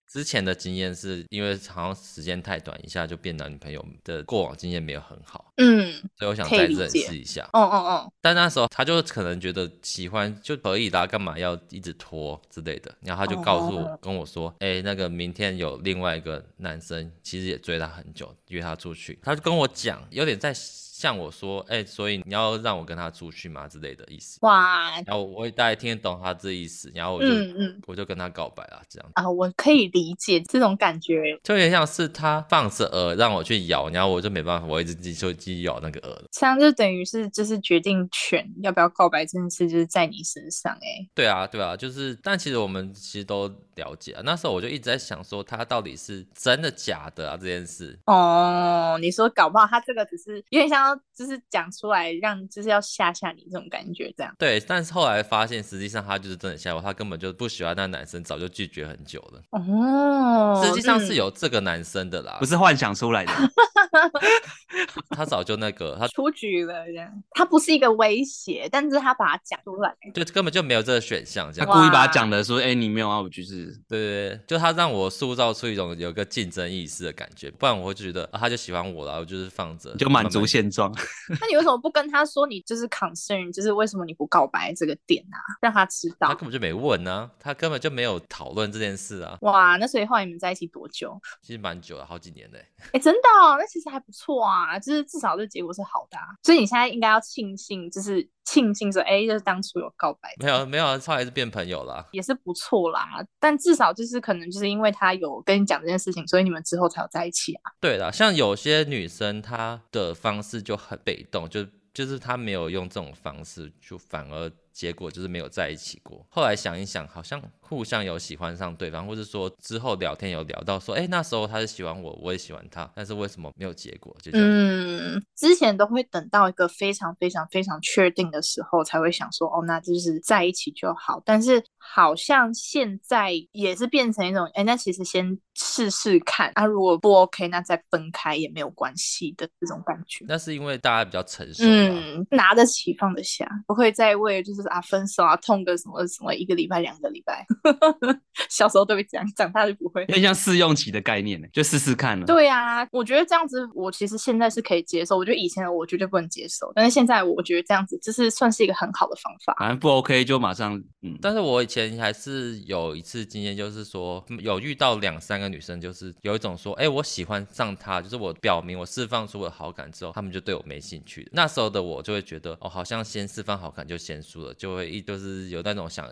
[0.08, 8.12] 之前的经验是因为好像时间太短，一下就变男女朋友的过往经验没有很好，嗯，所以我想再认识一下，嗯嗯嗯。
[8.20, 12.92] 但那时候他就可能觉得喜欢就可以啦，干嘛要一直拖之类的？
[13.02, 20.52] 然后他就告诉我跟我说，哎，那个明天有另外一个男生，其实也追他很久，约他出去，他就跟我讲，有点在。
[21.00, 23.66] 像我说，哎、欸，所以你要让我跟他出去吗？
[23.66, 24.38] 之类的意思。
[24.42, 24.90] 哇！
[25.06, 36.22] 然后我大概听得懂他这意思，然后我就嗯嗯我就跟他告白了，这样啊，我可以理解这种感觉，就有点像是他放着饵让我去咬，然后我就没办法，我一直继续继续咬那个饵了。
[36.32, 41.08] 这样就等于是就是决定权要不要告白这件事就是在你身上哎、欸。
[41.14, 44.20] 对啊，对啊，就是，但其实我们其实都了解啊。
[44.22, 47.98] 那时候我就一直在想说，他到底是真的假的啊这件事。
[48.04, 50.89] 哦，你说搞不好他这个只是有点像。
[51.14, 54.34] 就是讲出来，让就是要吓吓你这种感觉，这样。
[54.38, 59.42] 对，但是后来发现，实际上他就是真的吓我，他根本就不喜欢那个男生，早就拒绝很久了。
[59.50, 63.32] 哦，实际上是有这个男生的啦，不是幻想出来的。
[65.10, 67.10] 他早就那个，他出局了，这样。
[67.32, 71.66] 他不是一个威胁，但是他把他讲出来，就根本就没有这个选项，这样。
[71.66, 80.79] 他故意把他讲的说，哎、欸，你没有啊，我就是，对对对，就他让我塑造出一种有个竞争意识的感觉，不然我会觉得、啊、他就喜欢我了，我就是放着，就满足现状。
[81.40, 85.38] 那你为什么不跟他说，你就是 concern，就是为什么你不告白这个点啊？
[85.60, 86.28] 让他知道。
[86.28, 89.36] 他根本就没问呢、啊，他根本就没有讨论这件事啊。
[89.42, 91.20] 哇，那所以后来你们在一起多久？
[91.42, 92.64] 其实蛮久了，好几年嘞。
[92.78, 96.24] 哎、欸，真的、哦，那其实还不错啊，就是至少这结果是好的啊。
[96.42, 100.34] 所以你现在应该要庆幸，就是庆幸说，哎、欸，就是当初有告白。
[100.42, 103.24] 没有没有，后来是变朋友了，也是不错啦。
[103.38, 107.72] 但至少就是可能就是因为他有跟你讲这件事情，所以你们之后才有在一起啊。
[107.80, 111.64] 对啦，像有些女生她的方式就很被动，就。
[111.92, 114.48] 就是她没有用这种方式，就反而
[114.80, 116.26] 结果就是没有在一起过。
[116.30, 124.16] 后来想一想，好像互相有喜欢上对方，或是说之后聊天有聊到说，哎，那时候他是喜欢我，我也喜欢他，但是为什么没有结果？
[124.32, 131.20] 嗯，之前都会等到一个非常非常非常确定的时候，才会想说，哦，那就是在一起就好。
[131.26, 140.24] 但是好像现在也是变成一种，哎，那其实先试试看，啊，如果不 OK，那再分开也没有关系的这种感觉。
[140.28, 147.46] 那是因为大家比较成熟，嗯，拿得起放得下，不会再为就是啊分手啊痛个什么什么一个礼拜两个礼拜。
[148.48, 150.02] 小时候都会这样，长大就不会。
[150.02, 152.26] 有点像试用期的概念呢，就试试看了。
[152.26, 155.16] 对啊，我觉得这样子，我其实现在是可以接受。
[155.16, 159.54] 我觉得以前的我绝对不能接受，但是现在我觉得这样子，就是算是一个很好的方法。
[159.58, 161.18] 反正不 OK 就马上，嗯。
[161.22, 171.28] 但是我前还是有一次经验，就是说有遇到两三个女生，就是有一种说，哎，我喜欢上她，就是我表明我释放出我的好感之后，她们就对我没兴趣。
[171.32, 176.04] 那时候的我就会觉得，哦，好像先释放好感就先输了，就会一就是有那种想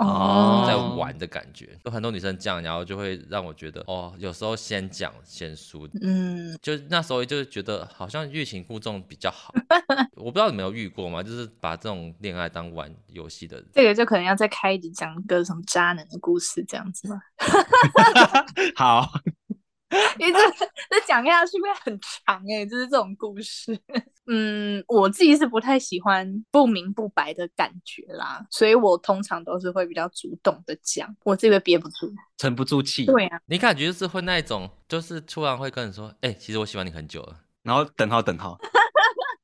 [0.66, 1.76] 在玩的感觉。
[1.84, 9.52] 有很多女生这样，然后就会让我觉得，哦，有时候先讲先输，嗯，就那时候就是觉得好像欲擒故纵比较好。
[10.16, 11.22] 我不知道你们有遇过吗？
[11.22, 17.20] 就是把这种恋爱当玩游戏的人，这个就可能要再开一集讲个什么渣男的故事这样子吗？
[18.76, 19.08] 好，
[20.20, 20.38] 因为这
[20.90, 23.80] 这讲下去会很长哎、欸，就是这种故事。
[24.26, 33.06] 嗯，我自己是不太喜欢不明不白的感觉啦，所以我通常都是会比较主动的讲，我这个憋不住，沉不住气。
[33.06, 38.58] 对啊，你感觉就是会那种，就是突然会跟你说，哎、欸，其实我喜欢你很久了，然后等号等号，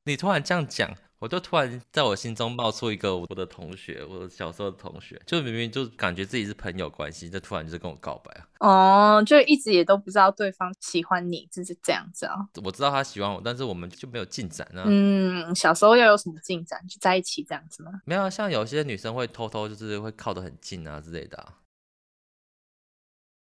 [0.03, 0.95] 你突然这样讲。
[1.19, 8.47] 我就突然在我心中冒出一个我的同学，我小时候的同学，就明明就感觉自己是朋友关系，就突然就是跟我告白啊。
[8.59, 12.35] 哦，就一直也都不知道对方喜欢你，就是这样子啊。
[12.63, 14.83] 我知道他喜欢我，但是我们就没有进展啊。
[14.85, 17.91] 嗯，小时候要有什么进展，就在一起这样子吗？
[18.05, 21.53] 没有，像有些女生会偷偷就是会靠得很近啊之类的啊。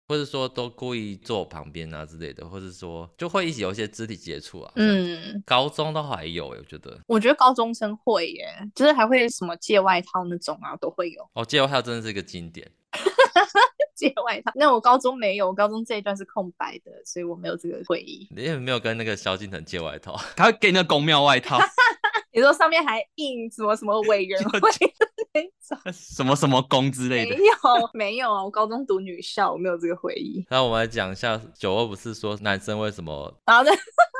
[0.08, 4.72] 或者说都故意坐我旁边啊之类的，或者说就会一起有一些肢体接触啊。
[4.76, 7.00] 嗯，高中都还有，我觉得。
[7.08, 11.28] 我觉得高中生会耶，就是还会什么借外套那种啊，都会有。
[11.34, 12.70] 哦，借外套真的是一个经典。
[13.96, 14.52] 借外套？
[14.56, 18.28] 那我高中没有，我高中这一段是空白的，所以我没有这个回忆。
[18.36, 20.20] 你也没有跟那个萧敬腾借外套？
[20.36, 21.58] 他会给你那个宫庙外套。
[22.34, 24.70] 你说上面还印什么什么委员会的那
[25.42, 27.36] 种， 什么什么宫之类的？
[27.36, 28.44] 没有，没有啊！
[28.44, 30.46] 我高中读女校，我没有这个回忆。
[30.50, 33.34] 那我们来讲一下，九二不是说男生为什么？
[33.46, 33.72] 好的。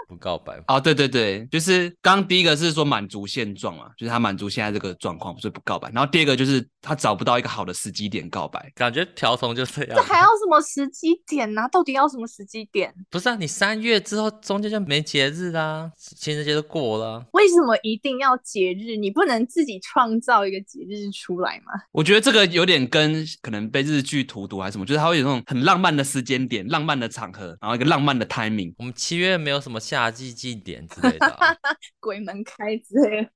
[0.08, 5.90] 不告白哦，对对对，就是刚刚第一个是说满足现状嘛，就是他满足现在这个状况，所以不告白。
[5.92, 9.96] 然后第二个就是他找不到一个好的时机点告白，感觉条虫就这样。
[9.96, 11.68] 这还要什么时机点呢、啊？
[11.70, 12.94] 到底要什么时机点？
[13.10, 17.26] 不是啊，你三月之后中间就没节日啦，情人节都过了。
[17.34, 18.96] 为什么一定要节日？
[18.96, 21.74] 你不能自己创造一个节日出来吗？
[21.92, 28.74] 我觉得这个有点跟可能被日剧荼毒还是什么，就是他会有那种很浪漫的时间点、浪漫的场合，然后一个浪漫的 timing。
[28.78, 31.56] 我们七月没有什么夏季祭典之类的、啊，
[32.00, 33.30] 鬼门开之类的。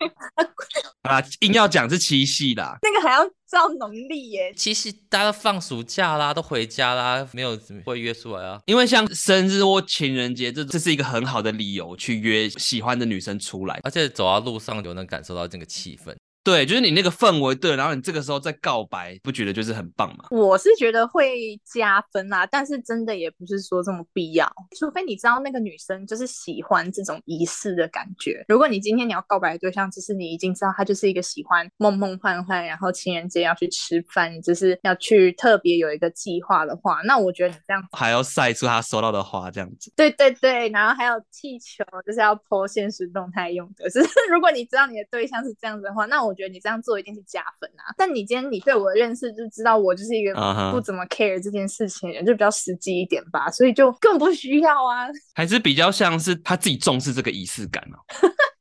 [1.10, 4.53] 啊，硬要讲是七夕啦， 那个还要照农历耶。
[4.53, 8.60] 七夕大家放暑假啦，都回家啦，没有会约出来啊。
[8.65, 16.13] 因为像生日或情人节，这这是一个很好的理由去约喜欢的女生出来，而且走到路上就能感受到这个气氛。
[16.41, 20.25] 对，就是你那个氛围对，然后你这个时候再告白，不觉得就是很棒吗？
[20.32, 28.43] 我是觉得会加分啦，但是真的也不是说这么必要，除非你知道那个女生就是喜欢这种仪式的感觉。
[28.47, 39.91] 如果你今天你要告白的对象，就是你已经知道他就是一个喜欢梦梦幻幻，然后情人节要去吃饭，就是要去特别有一个计划的话，那我觉得你这样还要晒出他收到的花这样子。
[39.95, 43.88] 对对对，然后还有气球，就是要 po 限时动态用的。
[43.91, 46.28] 就是如果你知道你的对象是这样子的话，那我。
[46.29, 47.89] 我觉得你这样做一定是加分啊！
[47.97, 50.33] 但你今天你对我的认识就知道我就是一个
[50.71, 52.27] 不怎么 care 这件事情的人，uh -huh.
[52.27, 55.07] 就比较实际一点吧，所以就更不需要啊。
[55.33, 57.97] 还是比较像是他自己重视这个仪式感哦。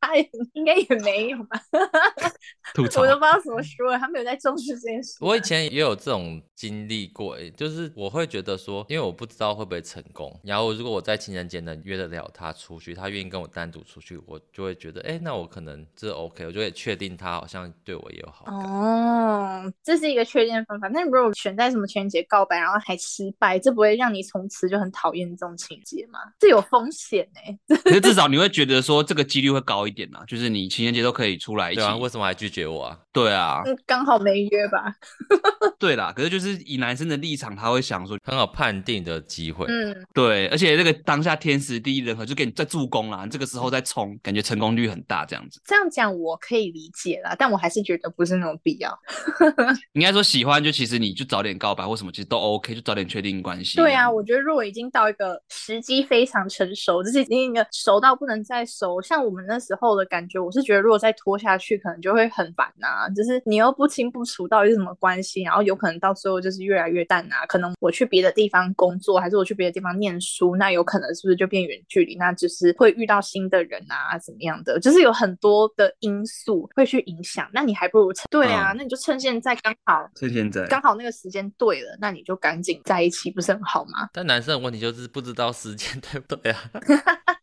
[0.09, 0.16] 他
[0.55, 1.61] 应该也没有吧？
[2.77, 5.16] 我都不知道怎么说了，他没有在重视这件事。
[5.21, 18.55] 我以前也有这种经历过，哎，就是我会觉得说，因为我不知道会不会成功，然后如果我在情人节能约得了他出去，他愿意跟我单独出去，我就会觉得，哎，那我可能这 OK，我就会确定他好像对我也有好感。
[18.55, 20.88] 哦，这是一个确定的方法。
[20.88, 26.18] 那如果选在什么情人节告白，然后还失败，这不会让你从此就很讨厌这种情节吗？
[26.38, 27.59] 这有风险哎。
[27.85, 31.81] 可是至少你会觉得说，这个几率会高一点啊，就是你情人节都可以出来一起。
[31.81, 32.99] 对啊，为什么还拒绝我啊？
[33.13, 34.95] 对啊，嗯，刚好没约吧。
[35.79, 39.67] 对啦，可是就是以男生的立场，他会想说，很好判定的机会。
[39.69, 45.61] 嗯，对，而且这个当下天时地利人和，就给你在助攻啦，这个时候再冲，感觉成功率很大，这样子。
[45.65, 48.99] 这样讲我可以理解啦，但我还是觉得不是那种必要。
[49.95, 53.77] 应该说喜欢，就其实你就早点告白或什么，其实都 OK，就早点确定关系。
[53.77, 63.09] 对啊，我觉得如果已经到一个时机非常成熟，就是已经一个熟到不能再熟，像我们那时候的感觉，我是觉得如果再拖下去，可能就会很烦呐。
[63.14, 67.46] 就是你又不清不楚到底是什么关系，然后有可能到最后就是越来越淡啊。
[67.46, 72.16] 可能我去别的地方工作，还是我去别的地方念书，那有可能是不是就变远距离？
[72.16, 74.79] 那就是会遇到新的人啊，怎么样的？
[74.81, 77.48] 就是有很多的因素会去影响。
[77.53, 84.09] 那你还不如趁对啊，那你就趁现在刚好，趁现在刚好那个时间对了，那你就赶紧在一起，不是很好吗？
[84.12, 86.59] 但男生的问题就是不知道时间 对不对啊。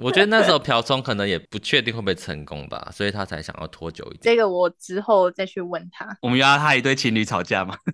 [0.00, 4.20] 我觉得那时候朴聪可能也不确定会不会成功吧，所以他才想要拖久一点。
[4.22, 6.06] 这个我之后再去问他。
[6.22, 7.76] 我们要他一对情侣吵架吗？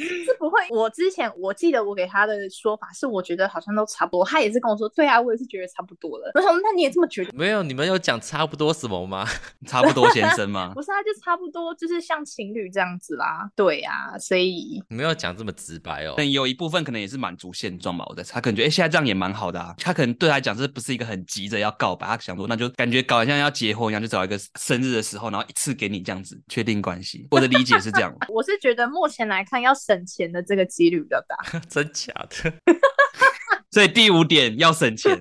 [0.00, 0.58] 是不会。
[0.70, 4.24] 我之前我记得我给他的说法是，我觉得好像都差不多。
[4.24, 6.30] 他也是跟我说，对啊，我也是觉得差不多了。
[6.36, 7.30] 我说，那你也这么觉得？
[7.34, 9.26] 没有，你们有讲差不多什么吗？
[9.66, 10.72] 差不多先生吗？
[10.74, 13.50] 不是，他就差不多就是像情侣这样子啦。
[13.54, 16.14] 对啊，所以没有讲这么直白哦。
[16.16, 18.06] 但有一部分可能也是满足现状吧。
[18.08, 19.74] 我在猜，他可能觉得，哎、欸，现在这样也蛮好的啊。
[19.78, 27.26] 他可能对他来讲，这不是一个很急着要告白，他想说，那就感觉搞得像要结婚一样，就找一个生日的时候，然后一次给你这样子确定关系。
[27.30, 28.14] 我的理解是这样。
[28.28, 31.36] 我是觉得目前来看，要省钱的这个几率比较大。
[31.68, 32.52] 真假的？
[33.72, 35.18] 所以第五点要省钱。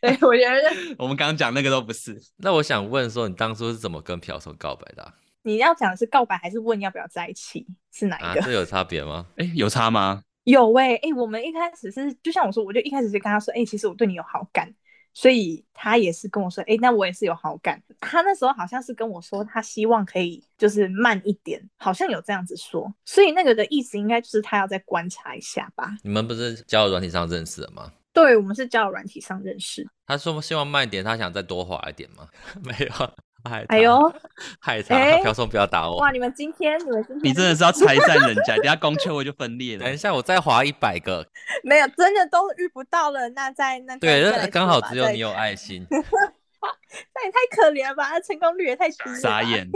[0.00, 2.18] 对，我觉得我们刚刚讲那个都不是。
[2.38, 5.12] 那我想问说，你当初是怎么跟瓢虫告白的、啊？
[5.42, 7.66] 你要讲的是告白，还是问要不要在一起？
[7.92, 8.40] 是哪一个？
[8.40, 9.26] 啊、这有差别吗？
[9.36, 10.22] 哎、欸，有差吗？
[10.44, 14.72] 有哎、欸，哎、欸，我们一开始是就像我说，我就一开始就跟他说，哎、欸，其实我对你有好感。
[15.16, 17.80] 所以他也是跟我说，哎、欸，那我也是有好感。
[18.00, 22.92] 他那时候好像是跟我说，他希望可以就是慢一点，好像有这样子说。
[23.04, 25.96] 所以那个的意思应该就是他要再观察一下吧。
[26.02, 27.92] 你们不是交友软体上认识的吗？
[28.12, 29.88] 对，我们是交友软体上认识。
[30.04, 32.28] 他说希望慢一点，他想再多滑一点吗？
[32.60, 33.14] 没有。
[33.44, 34.12] 哎呦，
[34.58, 34.96] 害他！
[35.22, 35.98] 瓢虫不要打我！
[35.98, 39.84] 哇，你们今天，你们今天，你真的是要拆散人家，等下公车我就分裂了。
[39.84, 41.26] 等一下，我再划一百个，
[41.62, 43.28] 没有，真的都遇不到了。
[43.30, 45.86] 那在那对，那刚好只有你有爱心。
[45.90, 48.08] 那也太可怜了吧？
[48.10, 49.16] 那成功率也太低了。
[49.16, 49.68] 傻眼。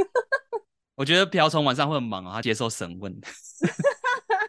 [0.97, 3.15] 我觉得瓢虫晚上会很忙啊，他接受审问。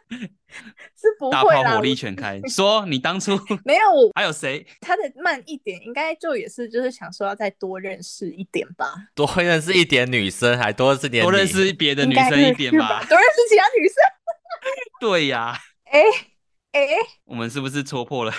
[0.97, 2.41] 是不会啦，大炮火力全开。
[2.49, 3.81] 说你当初 没有，
[4.15, 4.65] 还有谁？
[4.81, 13.95] 他的慢一点，应该就也是就是想说要再多认识一点吧，多认识一点女生，还多认识点，多认识别的女生一点吧，多认识其他女生。
[14.99, 16.01] 对呀，哎
[16.71, 16.87] 哎，
[17.25, 18.33] 我们是不是戳破了？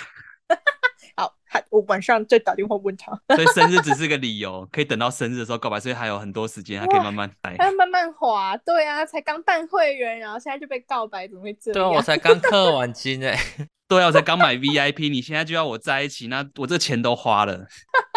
[1.53, 3.11] 好，我晚上再打电话问他。
[3.35, 8.57] 所以生日只是个理由，可以等到生日的时候告白，所以还有很多时间，还可以慢慢来，还慢慢滑。
[8.59, 11.75] 对啊，才刚办会员，然后现在就被告白，怎么会这样？
[11.75, 13.37] 对啊，我才刚 氪完金哎。
[13.91, 17.67] 对啊，我才刚买 VIP，你现在就要我在一起，那我这钱都花了。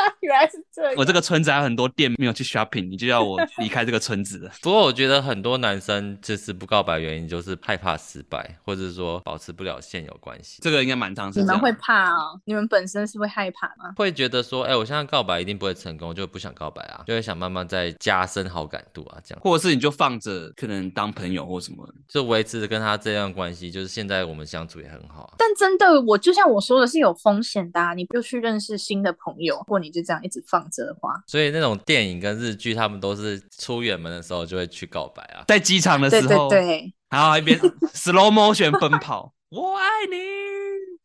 [0.22, 0.94] 原来是这样。
[0.98, 4.52] 我这个村子还有很多店没有去 shopping，你就要我离开这个村子了。
[4.62, 10.62] 不过我觉得很多男生就是不告白，原因就是害怕失败，或者说保持不了现有关系。
[10.62, 11.40] 这个应该蛮常是。
[11.40, 12.40] 你们会怕哦？
[12.46, 13.94] 你们本身是会害怕吗？
[13.96, 19.42] 会觉得说，哎、欸，我现在告白一定不会成功，就不想告白啊，就会想慢慢再加深好感度啊，这样。
[19.44, 25.34] 或者是你就放着，可能当朋友或什么，就维持跟他这样关系，就是现在我们相处也很好。
[25.40, 26.44] 但真的，我就像。
[26.44, 37.58] 像我说的是有风险的啊，你不去认识新的朋友，或你就这样一直放着的话，所以那种电影跟日剧，他们都是出远门的时候就会去告白啊，在机场的时候，对对对，然后一边
[37.94, 40.18] slow motion 奔跑，我爱你，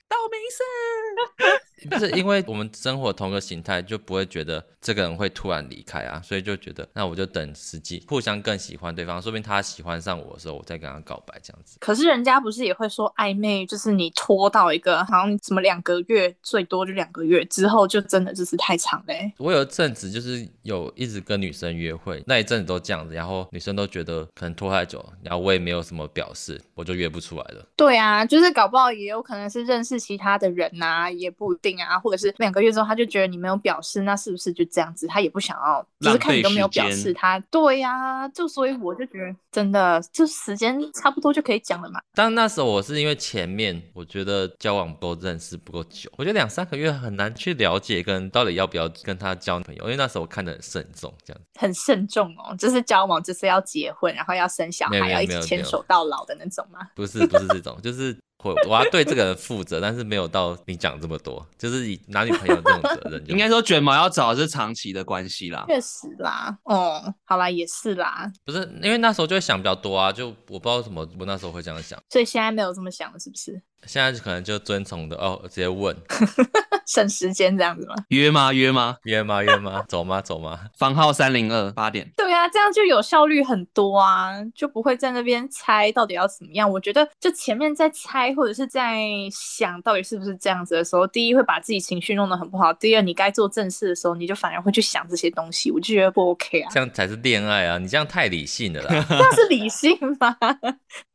[0.09, 1.68] 道明寺。
[1.89, 11.77] 不是因为我们生活同个形态，就不会觉得这个人会突然离开啊， 所以就觉得那我就等时机，互相更喜欢对方，说不定他喜欢上我的时候，我再跟他告白这样子。
[11.81, 19.33] 可是人家不是也会说暧昧，就是你拖到一个好像什么两个月，最多就两个月之后，就真的就是太长嘞。
[19.39, 27.65] 我有一阵子就是有一直跟女生约会，那一阵子都这样子，然后女生都觉得可能拖太久，然后我也没有什么表示，我就约不出来了。
[27.77, 31.68] 对啊，就是搞不好也有可能是认识其他的人呐、啊，也不一定。
[31.77, 35.07] 啊，或者是两个月之后，他就觉得你没有表示，那是不是就这样子？
[35.07, 37.39] 他也不想要，只是看你都没有表示他。
[37.39, 42.01] 他对呀、啊，就所以我就觉得，真的就时间差不多就可以讲了嘛。
[42.15, 56.89] 但那时候我是因为前面我觉得交往不够认识不够久，我觉得两三个月很难去了解跟到底要不要跟他交朋友，因为那时候我看得很慎重，这样很慎重哦，就是交往就是要结婚，然后要生小孩，要一起牵手到老的那种吗？
[56.95, 58.17] 不是不是这种，就是。
[58.45, 63.25] 我我要对这个人负责，但是没有到你讲这么多，就是以男女朋友这种责任。
[63.29, 65.65] 应该说卷毛要找的是长期的关系啦。
[65.67, 68.31] 确实啦，哦，好啦，也是啦。
[68.45, 72.01] 不是因为那时候就会想比较多啊，就我不知道为什么我那时候会这样想。
[72.09, 73.61] 所以现在没有这么想了，是不是？
[73.87, 75.97] 现在可能就遵从的哦，直接问，
[76.87, 77.95] 省时间这样子吗？
[78.09, 78.53] 约吗？
[78.53, 78.97] 约吗？
[79.05, 79.43] 约吗？
[79.43, 79.85] 约吗？
[79.89, 80.21] 走吗？
[80.21, 80.61] 走吗？
[80.77, 82.11] 房号三零二八点。
[82.17, 86.71] 对啊，这样就有效率很多啊，就不会在那边猜到底要怎么样。
[86.71, 96.71] 我觉得就前面在猜或者是在想到底是不是这样子的时候，第一会把自己情绪弄得很不好，第二你该做正事的时候，你就反而会去想这些东西，我就觉得不 OK 啊。
[96.73, 97.79] 这样才是恋爱啊！
[97.79, 99.07] 你这样太理性了啦。
[99.11, 100.37] 那是理性吗？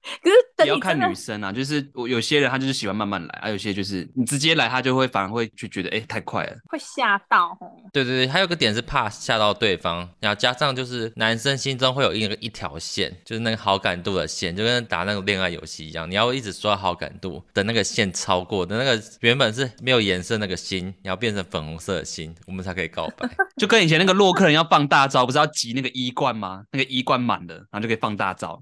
[0.22, 7.58] 可是等也要看女生啊，就是我有些人他就是喜欢慢慢来，啊，有些就是你直接来，他就会反而会就觉得哎、欸、太快了，会吓到。
[7.92, 23.30] 对对对，还有个点是怕吓到对方，然后加上就是男生心中会有一个一条线，就是那个好感度的线，就跟打那个恋爱游戏一样，你要一直刷好感度，等那个线超过的那个原本是没有颜色那个心，然后变成粉红色的心，我们才可以告白。
[23.58, 26.64] 就跟以前那个洛克人要放大招，不是要集那个一罐吗？
[26.72, 28.62] 那个一罐满了，然后就可以放大招。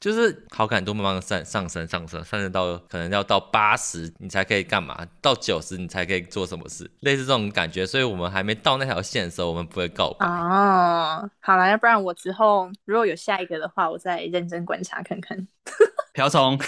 [0.00, 5.06] 就是好感度慢慢上上升上升，上升到可能要到八十，你才可以干嘛？
[5.20, 6.88] 到九十你才可以做什么事？
[7.00, 10.26] 类似这种感觉，所以我们还没到那条线的时候，我们不会告白。
[10.26, 15.46] 哦，好了，要不然我之后如果有下一个的话，我再认真观察看看。
[16.14, 16.58] 瓢虫。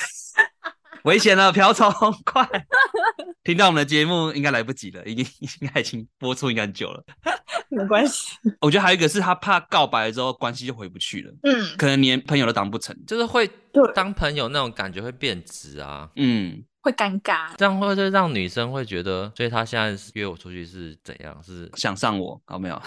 [1.05, 1.91] 危险了，瓢虫，
[2.25, 2.47] 快！
[3.45, 5.27] 听到我们的节目应该来不及了，已经
[5.61, 7.03] 应该已经播出应该很久了。
[7.71, 13.49] 没关系，我觉得还有一个是他怕告白了之后关系就回不去了，嗯，可能连朋友都当不成，就是会
[13.95, 16.65] 当朋友那种感觉会变质啊，嗯。
[16.83, 21.37] 会尴尬，这样会就让女生会觉得，所以她现在约我出去是怎样？
[21.43, 22.41] 是想上我？
[22.47, 22.83] 好没有？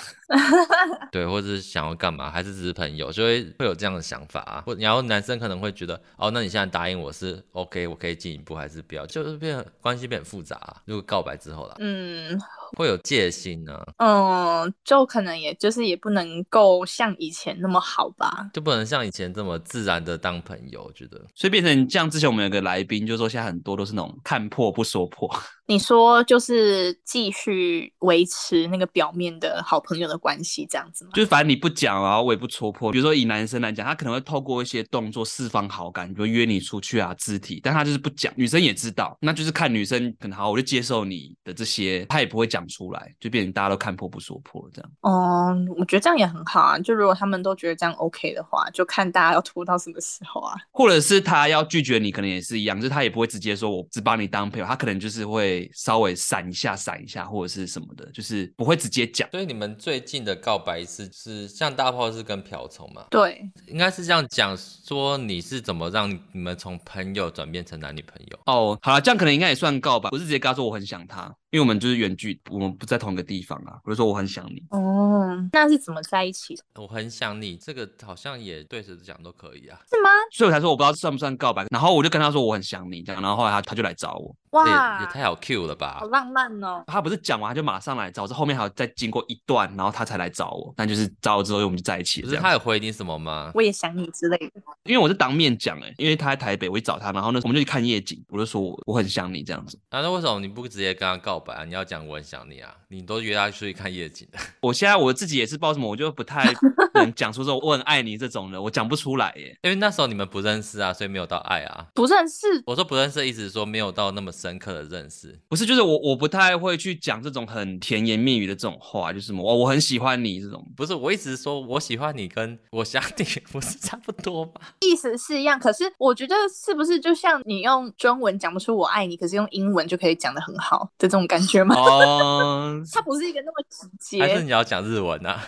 [1.12, 2.32] 对，或者是想要干嘛？
[2.32, 3.12] 还是只是朋友？
[3.12, 4.64] 就会会有这样的想法啊。
[4.66, 9.06] 或然后男生可能会觉得，哦，那你现在答应我是 OK，我可以进一步，还是不要？
[9.06, 10.82] 就是变关系变很复杂啊。
[10.86, 12.40] 如果告白之后啦，嗯。
[12.78, 25.30] 会有戒心呢、啊，嗯，就可能也就是也不能够像以前那么好吧，就不能像以前这么自然的当朋友，我觉得，所以变成像之前我们有个来宾就说，现在很多都是那种看破不说破。
[25.66, 31.12] 你说就是继续维持那个表面的好朋友的关系这样子吗？
[31.14, 32.92] 就是反正你不讲啊，我也不戳破。
[32.92, 38.34] 比如说以男生来讲，他可能会透过一些动作释放好感，比如约你出去啊，肢体，但他就是不讲。
[38.36, 44.92] 女生也知道，那就是看女生可能好，我就接受你的这些，他也不会讲出来，就变成大家都看破不说破这样。
[45.02, 46.80] 哦、嗯，我觉得这样也很好啊。
[46.80, 50.56] 就如果他们都觉得这样 OK 的话，就看大家要拖到什么时候啊。
[50.72, 55.70] 或者是他要拒绝你，可能也是一样，就是他也不会直接说我只把你当朋友，他可能就是会。
[55.74, 59.30] 稍微闪一下，闪一下，或者是什么的，就是不会直接讲。
[59.32, 63.06] 所以你们最近的告白是是像大炮是跟瓢虫吗？
[63.10, 68.40] 对，应该是这样讲，说你是怎么让你们从朋友转变成男女朋友？
[68.46, 71.34] 哦，好了，这样可能应该也算告白，不是直接跟他说我很想他。
[71.54, 73.74] 因为我们就是远距，我们不在同一个地方啊。
[73.86, 76.64] 比如说我很想你，哦，那是怎么在一起的？
[76.82, 80.10] 我很想你，这个好像也对着讲都可以啊，是吗？
[80.32, 81.64] 所以我才说我不知道算不算告白。
[81.70, 86.84] 然后我就跟他说我很想你，这样，然后后来他他就来找我，哇，也，也太好 Q 了吧，好浪漫哦。
[86.88, 90.74] 他不是讲完他就马上来找，是后面还要再经过一段，然后他才来找我。
[90.76, 92.30] 但就是找我之后我们就在一起了。
[92.30, 93.52] 不是他有回你什么吗？
[93.54, 94.54] 我也想你之类的。
[94.86, 99.80] 因为我是当面讲哎、欸，因为他在台北，我去找他，然后呢我们就去看夜景，我就说我我很想你这样子。
[99.90, 101.64] 啊，那为什么你不直接跟他告白啊？
[101.64, 102.24] 你要讲我很。
[102.24, 102.76] 想你啊！
[102.94, 104.38] 你都约他出去看夜景的。
[104.62, 106.54] 我现在我自己也是不知道什么，我就不太
[106.94, 109.58] 能讲出说我很爱你这种的，我讲不出来耶。
[109.64, 111.88] 因为那时候你们不认识啊，所以没有到爱啊。
[111.94, 112.46] 不认识？
[112.66, 115.38] 我说不认识的意思是说没有到那么深刻的认识。
[115.50, 120.64] 不是，就是我我不太会去讲这种很甜言蜜语的这种话，就是什么我我很喜欢你这种。
[120.76, 124.52] 不是，我一直说我喜欢你，跟我想你不是差不多吗？
[124.82, 131.76] 意思是一样，可是我觉得是不是就像你用中文讲不出我爱你，可是用英文就可以讲的很好的这种感觉吗？
[131.76, 132.83] 哦。
[132.92, 135.48] 它不是一个那么直接，还是你要讲日文啊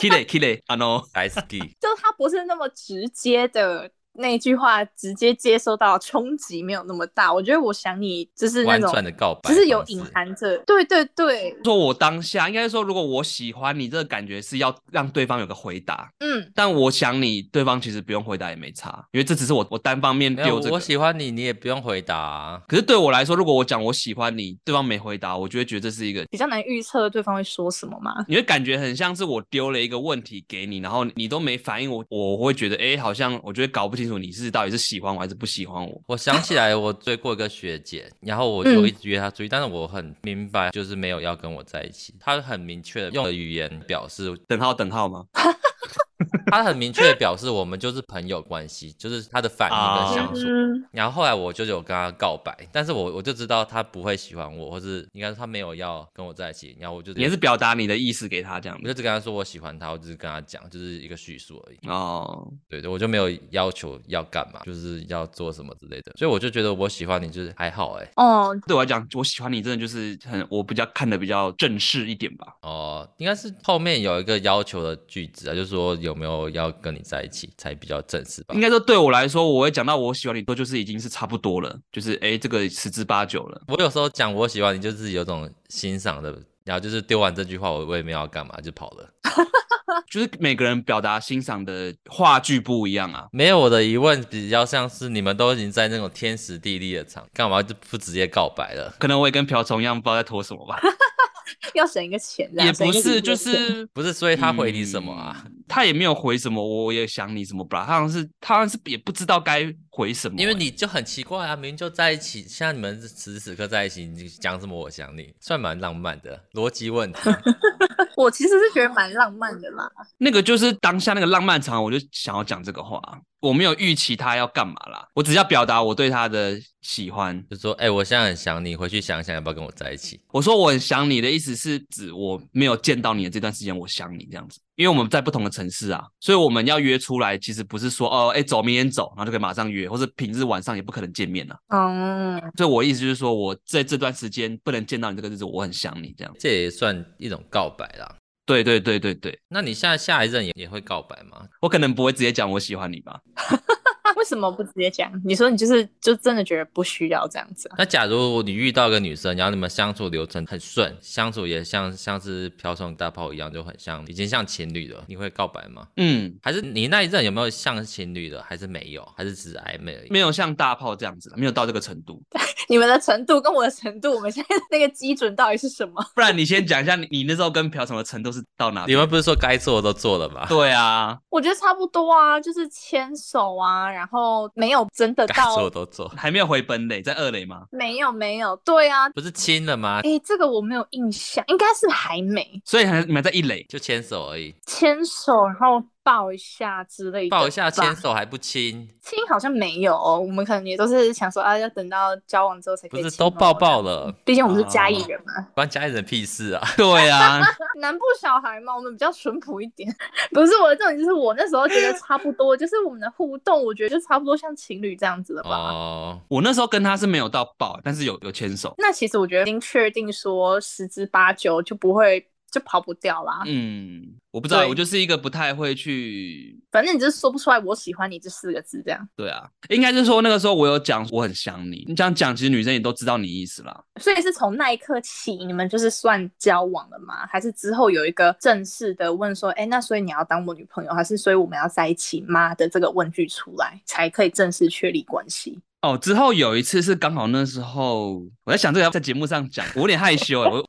[0.00, 1.74] ？Kile Kile Ano Ski，。
[1.80, 3.90] 就它不是那么直接的。
[4.20, 11.56] 那句话直接接收到冲击没有那么大，我觉得我想你就是那种的告白，只是有隐含着，对对对。
[11.64, 16.50] 说我当下应该说，如果我喜欢你，这个感觉是要让对方有个回答，嗯。
[16.54, 20.74] 但我想你，对方其实不用回答也没差，因为这只是我我单方面丢这个。
[20.74, 22.60] 我喜欢你，你也不用回答啊。
[22.68, 28.12] 可是对我来说，如果我讲我喜欢你，对方没回答，我就会觉得这是一个比较难预测对方会说什么嘛？
[28.28, 34.90] 你会感觉很像是我丢了一个问题给你，然后你都没反应，我我会觉得哎，好像我觉得搞不清楚你是到底是。
[34.90, 36.02] 喜欢我还是不喜欢我？
[36.08, 42.12] 我想起来，我追过一个学姐，然后我就一直约她出去，嗯、但是我很明白，就是没有要跟我在一起。
[42.18, 45.24] 她很明确的用了语言表示，等号等号吗？
[46.50, 50.40] 他很明确的表示，我们就是朋友关系，就是他的反应跟相处。
[50.40, 50.80] Oh.
[50.92, 56.76] 然后后来我就有跟他告白，但是我我就知道他不会喜欢我，或是应该说他没有要跟我在一起。
[56.80, 61.88] 然后我就也是表达你的意思给他这样，我就只跟他说我喜欢他，我只是跟他讲，就是一个叙述而已。
[61.88, 62.52] 哦，oh.
[62.68, 66.12] 对对，我就没有要求要干嘛，就是要做什么之类的。
[66.16, 68.10] 所以我就觉得我喜欢你就是还好哎。
[68.16, 68.56] 哦，oh.
[68.66, 72.56] 对我来讲，我喜欢你真的就是很我比较看的比较正式一点吧。
[72.62, 76.90] 哦，应该是后面有一个要求的句子啊，就是说有没有要跟。
[76.90, 78.52] 你在一起才比较正式吧？
[78.52, 83.62] 应该说对我来说，我会讲到我喜欢你，都就是已经是差不多了，就是哎，这个十之八九了。
[83.68, 89.08] 我有时候讲我喜欢你，就是有种欣赏的，然后就是丢完这句话，我我也没有要干嘛，就跑了。
[90.10, 93.28] 就是每个人表达欣赏的话剧不一样啊。
[93.30, 98.92] 没有，我的疑问比较像是你们都已经在那种天时地利的场，干嘛就不直接告白了？
[98.98, 100.80] 可能我也跟瓢虫一样，不知道在拖什么吧。
[101.74, 105.44] 要省一个钱，也不是，就是不是，所以他回你什么啊？
[105.46, 107.84] 嗯、他也没有回什么，我也想你什么吧。
[107.86, 110.42] 他好像是，他好像是也不知道该回什么、欸。
[110.42, 117.20] 因为你就很奇怪啊，明明就在一起，像你们此时此刻在一起，你讲什么我想你，算蛮浪漫的逻辑问题。
[118.16, 119.88] 我其实是觉得蛮浪漫的啦。
[120.18, 123.00] 那个就是当下那个浪漫场，我就想要讲这个话。
[123.40, 130.20] 我没有预期他要干嘛啦，我只要表达我对他的喜欢，就说，哎、欸，我现在很想你，回去想想要不要跟我在一起。
[130.30, 141.56] 我说我很想你的意思是指我没有见到你的这段时间，我想你这样子，因为我们在不同的城市啊，所以我们要约出来，其实不是说哦，哎、欸，走，明天走，然后就可以马上约，或者平日晚上也不可能见面了。
[141.68, 148.16] 嗯，所以我意思就是说，我在这段时间不能见到你这个日子，我很想你这样，这也算一种告白啦。
[148.46, 151.46] 对对对对对，那你现在下一任也也会告白吗？
[151.60, 153.20] 我可能不会直接讲我喜欢你吧。
[154.20, 155.10] 为什么不直接讲？
[155.24, 157.76] 你说你就是就真的觉得不需要这样子啊？
[157.78, 165.86] 那假如你遇到一个女生，然后你们相处流程很顺，相处也像像是瓢虫大炮一样，就很像已经像情侣了，你会告白吗？
[165.96, 168.42] 嗯，还是你那一阵有没有像情侣的？
[168.42, 169.02] 还是没有？
[169.16, 170.10] 还是只是暧昧而已？
[170.10, 172.22] 没有像大炮这样子，没有到这个程度。
[172.68, 175.94] 你们的程度跟我的程度，我们现在那个基准到底是什么？
[176.14, 178.92] 不然你先讲一下你你那时候跟瓢虫的程度是到哪里？
[178.92, 180.46] 你们不是说该做的都做了吗？
[180.46, 187.64] 对啊，我觉得差不多啊，就是牵手啊，然后没有真的 到该做的都做，还没有回本垒，在二垒吗？
[187.70, 190.00] 没有没有，对啊，不是亲了吗？
[190.02, 195.82] 哎，这个我没有印象，应该是还没，所以还你们在一垒就牵手而已，牵手然后。
[196.10, 200.18] 抱一下之类的，抱一下牵手还不亲，亲好像没有哦。
[200.18, 203.04] 我们可能也都是想说啊，要等到交往之后才可以亲。
[203.04, 204.12] 不是都抱抱了？
[204.24, 206.66] 毕竟我们是嘉义人嘛，关嘉义人屁事啊！
[206.76, 207.40] 对啊，
[207.80, 209.88] 南部小孩嘛，我们比较淳朴一点。
[210.34, 215.50] 不是我的重点，就是我那时候觉得差不多，就是我们的互动，我觉得就差不多像情侣这样子的吧。
[215.50, 218.74] 哦，我那时候跟他是没有到抱，但是有有牵手。
[218.78, 222.26] 那其实我觉得已经确定说十之八九就不会。
[222.50, 223.42] 就跑不掉啦。
[223.46, 229.08] 嗯，我不知道，我就是一个不太会去，反正你就是说不出来“我喜欢你”这四个字这样。
[229.16, 233.84] 对啊，应该是说那个时候我有讲我很想你，你这样讲，其实女生也都知道你意思啦。
[234.00, 237.26] 所以是从那一刻起，你们就是算交往了吗？
[237.26, 245.60] 还是之后有一个正式的问说，哎，那所以你要当我女朋友，还是所以我们要在一起吗的这个问句出来，才可以正式确立关系？
[245.82, 250.64] 哦，之后有一次是刚好那时候我在想这个要在节目上讲，我有点害羞哎，我。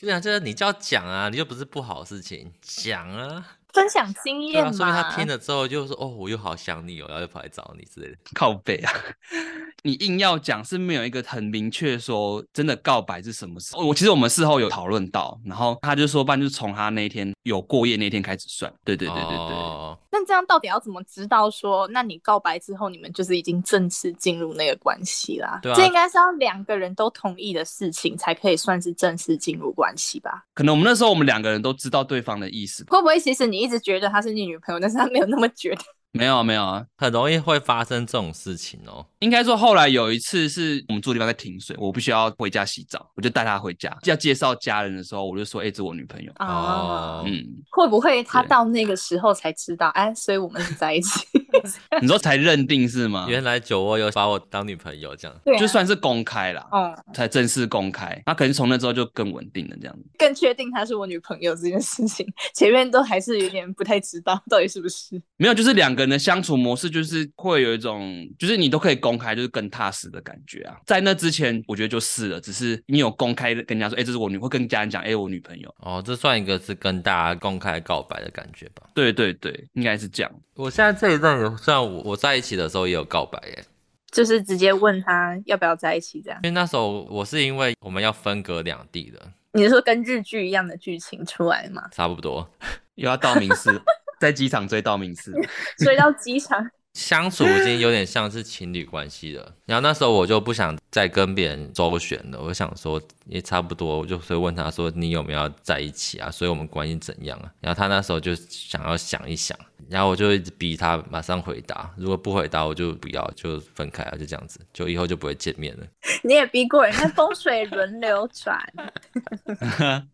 [0.00, 3.44] 就这样，这个你就要讲啊，你又不是不好的事情，讲啊，
[3.74, 4.72] 分享经验嘛。
[4.72, 8.90] 所以、啊、他听了之后就说：“哦，我又好想你哦，然后又跑来找你之类的。”靠北啊！
[9.84, 13.86] 你硬要讲是没有一个很明确说真的告白是什么时候。
[13.86, 18.72] 我其实我们事后有讨论到，然后他就说，不然就从他那天有过夜那天开始算。
[18.82, 19.36] 对对对对对。
[19.36, 25.60] 哦、那这样到底要怎么知道说，那你告白之后，你们就是已经正式进入那个关系啦？
[25.62, 25.74] 对啊。
[25.76, 30.44] 这应该是要两个人都同意的事情，才可以算是正式进入关系吧？
[30.52, 32.84] 可能我们那时候我们两个人都知道对方的意思。
[32.88, 35.82] 会不会其实你一直觉得他是你女朋友，但是他没有那么觉得？
[36.12, 39.06] 没有啊，没有啊，很容易会发生这种事情哦。
[39.20, 43.96] 应该说，后来有一次是我们住的地方在停水，我必须要回家洗澡，我就带她回家。
[44.04, 49.88] 要介绍家人的时候，我就说：“哎、欸，这是我女朋友。”哦，嗯，会不会她到那个时候才知道？
[49.90, 51.26] 哎、啊，所以我们是在一起。
[52.00, 53.26] 你说才认定是吗？
[53.28, 58.20] 原来酒窝有把我当女朋友这样，对啊、就算是公开了，嗯，才正式公开。
[58.26, 62.26] 那可能从那之后就更稳定了，这样子，更确定她是我女朋友这件事情。
[62.54, 65.20] 前面都还是有点不太知道到底是不是。
[65.36, 70.76] 没有，就是两个人的相处模式，就是会有一种，就是你都可以公开，就是更踏实的感觉啊。
[70.86, 75.74] 在那之前，我觉得就是了，只是你有公开跟人家说，哎、欸，这是我女，会跟家人讲，哎、欸，我女朋友。
[75.80, 78.86] 哦，这算一个是跟大家公开告白的感觉吧？
[78.94, 80.30] 对对对，应该是这样。
[80.54, 83.64] 我现在这一段，虽然我我在一起的时候也有告白耶，
[84.10, 86.38] 就是直接问他要不要在一起这样。
[86.42, 89.20] 因为那时候我是因为我们要分隔两地的，
[89.52, 91.88] 你是说跟日剧一样的剧情出来吗？
[91.92, 92.48] 差不多，
[92.96, 93.80] 又要道明寺，
[94.20, 95.32] 在机场追道明寺，
[95.78, 96.70] 追到机场。
[96.94, 106.30] 相处已经有点像是情侣关系了，然后那时候我就不想再跟别人周旋了，我想说也差不多，我就所以问他说，你有没有要在一起啊？
[106.30, 107.52] 所以我们关系怎样啊？
[107.60, 109.56] 然后他那时候就想要想一想，
[109.88, 115.86] 然后我就一直逼他马上回答，如果不回答我就不要，就分开啊，就这样子，就以后就不会见面了。
[116.24, 118.60] 你也逼过人，看风水轮流转。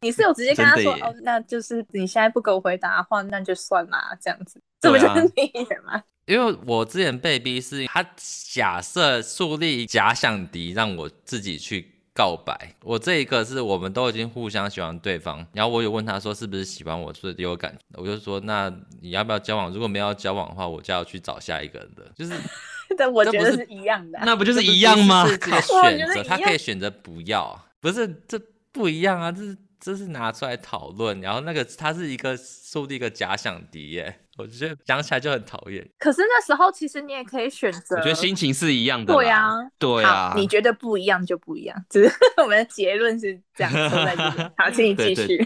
[0.00, 5.50] 你是有直接跟他说哦，那就是你现在不给我回答的话，那就算啦，这样子，这不就是你
[5.86, 6.02] 吗？
[6.26, 8.04] 因为我之前被逼是他
[8.52, 12.74] 假设树立假想敌，让我自己去告白。
[12.82, 18.70] 我这一个是我们都已经互相喜欢对方，然后我有问他说是不是喜欢我，是有感觉，我就说那
[19.00, 19.72] 你要不要交往？
[19.72, 22.34] 如果没有交往的话，我就要去找下一个人的，就是。
[22.94, 25.26] 但我觉得是一样的，那不就是一样吗？
[25.26, 28.38] 是这个选择，他可以选择不要，不是这
[28.70, 35.84] 不一样啊，这是这是拿出来讨论，然后那个它是一个树立一个假想敌耶，我觉得讲起来就很讨厌。
[35.98, 39.12] 可是那时候其实你也可以选择，我觉得心情是一样的。
[39.12, 43.72] 对啊，对啊，你觉得不一样就不一样，只是我们的结论是这样。
[44.56, 45.44] 好，请你继续。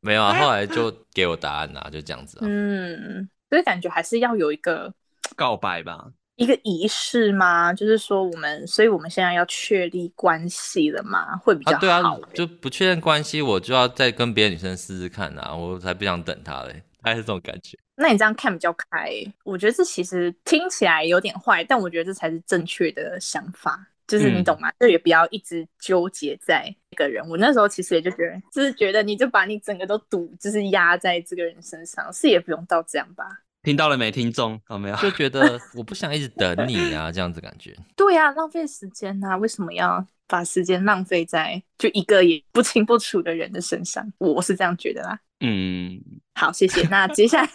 [0.00, 2.46] 没有啊，后来就给我答案啊，就这样子啊。
[2.48, 4.90] 嗯，所以感觉还是要有一个
[5.36, 6.06] 告白吧。
[6.38, 7.72] 一个仪式吗？
[7.74, 11.36] 就是说我们，所以我们现在要确立关系了吗？
[11.36, 11.76] 会比较好。
[11.76, 17.76] 啊，对啊，就不确认关系，我就要再跟别的女生试试看啊，我才不想等她嘞，还是这种感觉。
[17.96, 19.10] 那你这样看比较开，
[19.42, 24.70] 我觉得这其实听起来有点坏，但我觉得这才是正确的想法，就是你懂吗？
[24.78, 27.28] 就、嗯、也不要一直纠结在一个人。
[27.28, 33.26] 我那时候其实也就觉得，就是觉得你就把你整个都赌，就是压在这个人身上，是也不用到这样吧。
[33.68, 34.10] 听到了没？
[34.10, 34.96] 听众有没有？
[34.96, 37.76] 就觉得 我不想一直等你啊， 这样子感觉。
[37.94, 39.36] 对呀、啊，浪费时间啊！
[39.36, 44.10] 为什么要把时间浪费在就一个也不清不楚的人的身上？
[44.16, 45.20] 我是这样觉得啦。
[45.40, 46.00] 嗯，
[46.34, 46.80] 好，谢谢。
[46.88, 47.48] 那接下来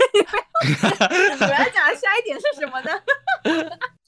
[1.41, 2.91] 我要讲的下一点是什么呢？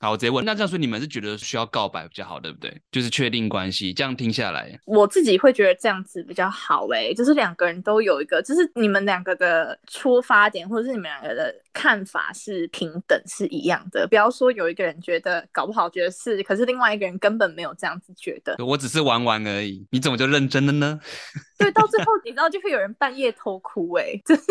[0.05, 0.45] 好，我直接问。
[0.45, 2.71] 那这样说，你们是觉得需要告白比较好，对不对？
[2.91, 3.91] 就是确定关系。
[3.91, 6.87] 这样听下来，我自己会觉得这样子比较好。
[6.93, 14.07] 哎，就是两个人都有一个，就是你们两个的出发点，或者是你们两个的看法是平等，是一样的。
[14.07, 18.55] 不要说有一个人觉得搞不好觉得是，可是另外一个人根本没有这样子觉得。
[18.63, 20.99] 我只是玩玩而已，你怎么就认真了呢？
[21.57, 24.43] 对，到最后你知道就会有人半夜偷哭，哎， 就是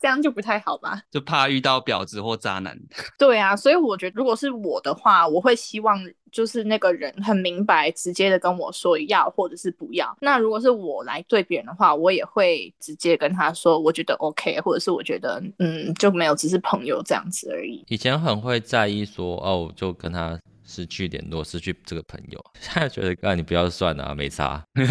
[0.00, 1.00] 这样就不太好吧？
[1.10, 2.76] 就怕遇到婊子或渣男。
[3.18, 6.00] 对啊，所以我觉得如果是我的话，我会希望
[6.32, 10.16] 就是那个人很明白、直接的跟我说要或者是不要。
[10.20, 17.84] 那如果是我来对别人的话，我也会直接跟他说，我觉得 OK，或者是我觉得嗯就没有，只是朋友这样子而已。
[17.88, 22.44] 以前很会在意说哦，就跟他失去联络，失去这个朋友。
[22.60, 24.62] 现在觉得啊，你不要算了啊，没差。
[24.74, 24.86] 对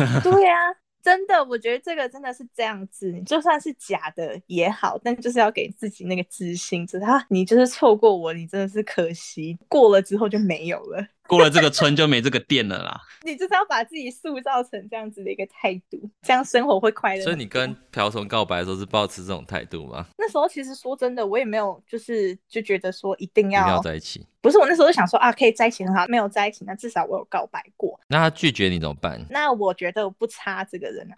[0.48, 0.58] 啊。
[1.06, 11.08] 真的，我觉得这个真的是这样子，你就算是假的也好，但就是要给自己那个自信，知道你就是错过我，你真的是可惜，过了之后就没有了。
[11.28, 13.02] 过了这个村就没这个店了啦。
[13.26, 17.24] 你就是要把自己塑造成这样子的一个态度，这样生活会快乐。
[17.24, 20.06] 所以你跟瓢虫告白的时候是抱持这种态度吗？
[20.18, 24.26] 那时候其实说真的，我也没有就是就觉得说一定要，一定要在一起。
[24.42, 28.00] 不是，我那时候就想说啊，可以在一起很好，没有在一起，那至少我有告白过。
[28.08, 29.20] 那他拒绝你怎么办？
[29.32, 31.16] 那我觉得我不差这个人啊。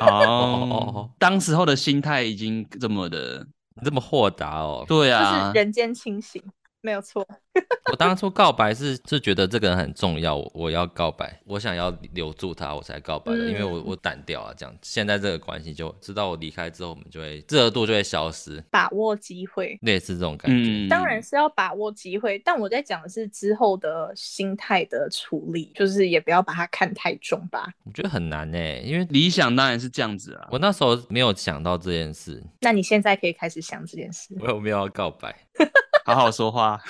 [0.00, 3.46] 哦， 当时候的心态已经这么的
[3.84, 4.84] 这么豁达哦。
[4.88, 6.42] 对啊，就是人间清醒。
[6.82, 7.26] 没有错，
[7.90, 14.74] 我当初告白是是觉得这个人很重要，我我要告白，我想要留住他，我才告白的，嗯、因为我我胆掉啊，这样。
[14.82, 27.72] 现在这个关系就知道我离开之后，我们就会热度就会消失，把握机会，类似这种感觉，嗯、当然是要把握机会，但我在讲的是之后的心态的处理，就是也不要把它看太重吧。
[27.84, 35.32] 我觉得很难呢，因为理想当然是这样子啊，我那时候没有想到这件事，那你现在可以开始想这件事，我有没有要告白？
[36.04, 36.80] 好好说话。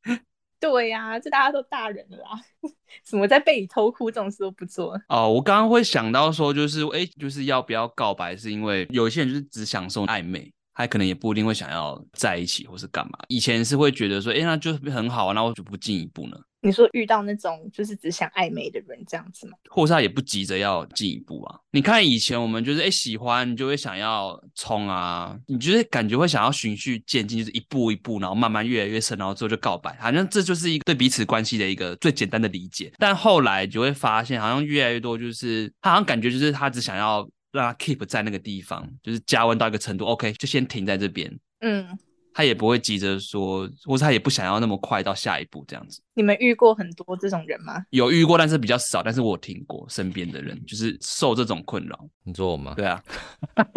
[0.60, 2.40] 对呀、啊，这大家都大人了啦，
[3.04, 5.00] 怎么在被你偷哭这种事都不做？
[5.08, 10.52] 哦，我刚刚会想到说，就是哎，就是要不要告白，是因为有些人就是只享受暧昧。
[10.72, 13.18] 他可能也不一定会想要在一起，或是干嘛。
[13.28, 16.38] 以前是会觉得说，哎、欸，那就很好啊，那我就不进一步呢？
[16.62, 19.56] 你说遇到那种就是只想暧昧的人这样子吗？
[19.70, 21.58] 或是他也不急着要进一步啊？
[21.70, 29.96] 你看以前我们就是哎、欸、喜欢，你就会想要冲啊，你就是感觉会想要循序渐进，就是一步一步，然后慢慢越来越深，然后最后就告白。
[29.98, 32.92] 好像这就是一个对彼此关系的一个最简单的理解。
[32.98, 37.28] 但后来就会发现，好像越来越多，就是他好像感觉就是他只想要。
[37.52, 41.28] 让他 keep 在那个地方，就是加温到一个程度，OK，就先停在这边。
[41.62, 41.84] 嗯，
[42.32, 46.00] 他也不会急着说，或者他也不想要那么快到下一步这样子。
[46.14, 47.84] 你们遇过很多这种人吗？
[47.90, 49.02] 有遇过，但是比较少。
[49.02, 51.98] 但是我听过身边的人就是受这种困扰。
[52.24, 52.74] 你说我吗？
[52.76, 53.02] 对啊。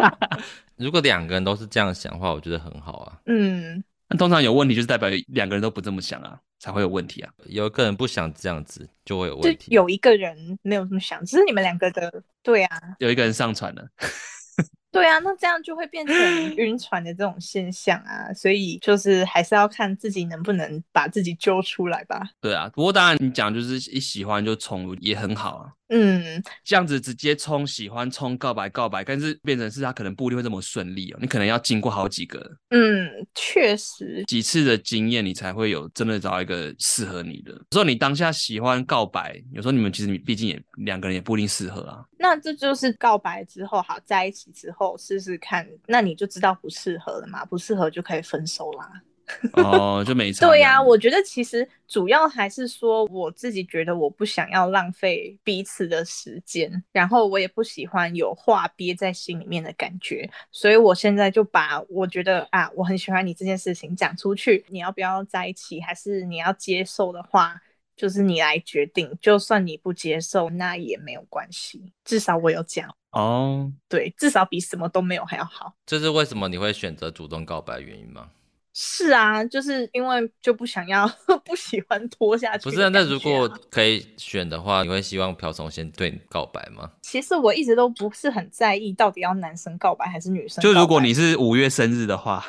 [0.76, 3.18] 如果两个人都是这样想的话，我觉得很好啊。
[3.26, 3.82] 嗯。
[4.08, 7.32] 那通常有问题就是代表两个人都不这么想啊，才会有问题啊。
[7.46, 9.74] 有一个人不想这样子，就会有问题。
[9.74, 12.78] 有一个人没有这么想，只是你们两个的，对啊。
[12.98, 13.88] 有一个人上船了。
[14.94, 16.16] 对啊，那这样就会变成
[16.56, 22.22] 晕船的这种现象啊，所以就是还是要看自己能不能把自己揪出来吧。
[22.40, 25.72] 对啊，不过当然你讲就是一喜欢就冲也很好啊。
[25.96, 32.40] 嗯，这样子直接冲喜欢冲告白告白，但是变成是他可能不一定会这么顺利哦，你可能要经过好几个，
[32.70, 37.52] 嗯，确实几次的经验，你才会有真的找到一个适合你的。
[37.52, 42.04] 有时候你当下喜欢告白，有时候你们其实你毕竟也两个人也不一定适合啊。
[42.18, 48.90] 那这就是告白之后好在一起之后试试看，那你就知道不适合了嘛，不适合就可以分手啦。
[49.54, 50.46] 哦，就没差。
[50.46, 67.60] 对呀、啊，我觉得其实主要还是说，我自己觉得我不想要浪费彼此的时间，然后我也不喜欢有话憋在心里面的感觉，所以我现在就把我觉得啊，我很喜欢你这件事情讲出去，你要不要在一起，还是你要接受的话，
[67.96, 69.16] 就是你来决定。
[69.20, 72.94] 就算你不接受，那也没有关系，至少我有讲。
[73.12, 75.72] 哦，对，至少比什么都没有还要好。
[75.86, 78.28] 这是为什么你会选择主动告白原因吗？
[78.76, 81.08] 是啊，就是因为就不想要，
[81.46, 82.70] 不喜欢拖下去、啊。
[82.70, 86.90] 不是、啊，那如果可以选的话，你会希望瓢虫先对你告白吗？
[87.00, 90.60] 其实我一直都不是很在意，到底要男生告白还是女生。
[90.60, 92.44] 就如果你是五月生日的话，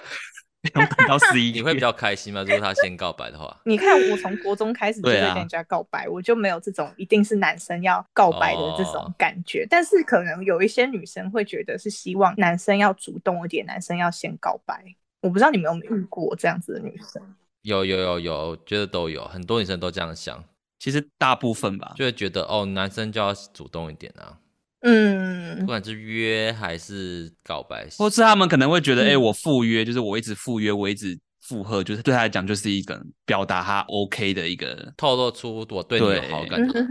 [1.07, 2.41] 到十一， 你会比较开心吗？
[2.41, 9.61] 如果他先告白的话， 你看我从国中开始就会跟人家告白，啊、我就没有这种一定是男生要告白的这种感觉。
[9.65, 14.84] 哦、但是可能有一些女生会觉得是希望男生要主动一点，男生要先告白。
[15.26, 17.19] 我不知道你们有没有遇过这样子的女生？
[17.63, 20.43] 有有有有，觉得都有很多女生都这样想。
[20.78, 24.38] 其实大部分吧，就会觉得哦，男生就要主动一点啊。
[24.82, 36.67] 嗯，不管是约还是告白，或是他们可能会觉得，哎、嗯欸，我赴约就是我一直赴约，我一直附和，就是对他来讲就是一个表达他 OK 的一个透露出我对你有好感。
[36.67, 36.84] 对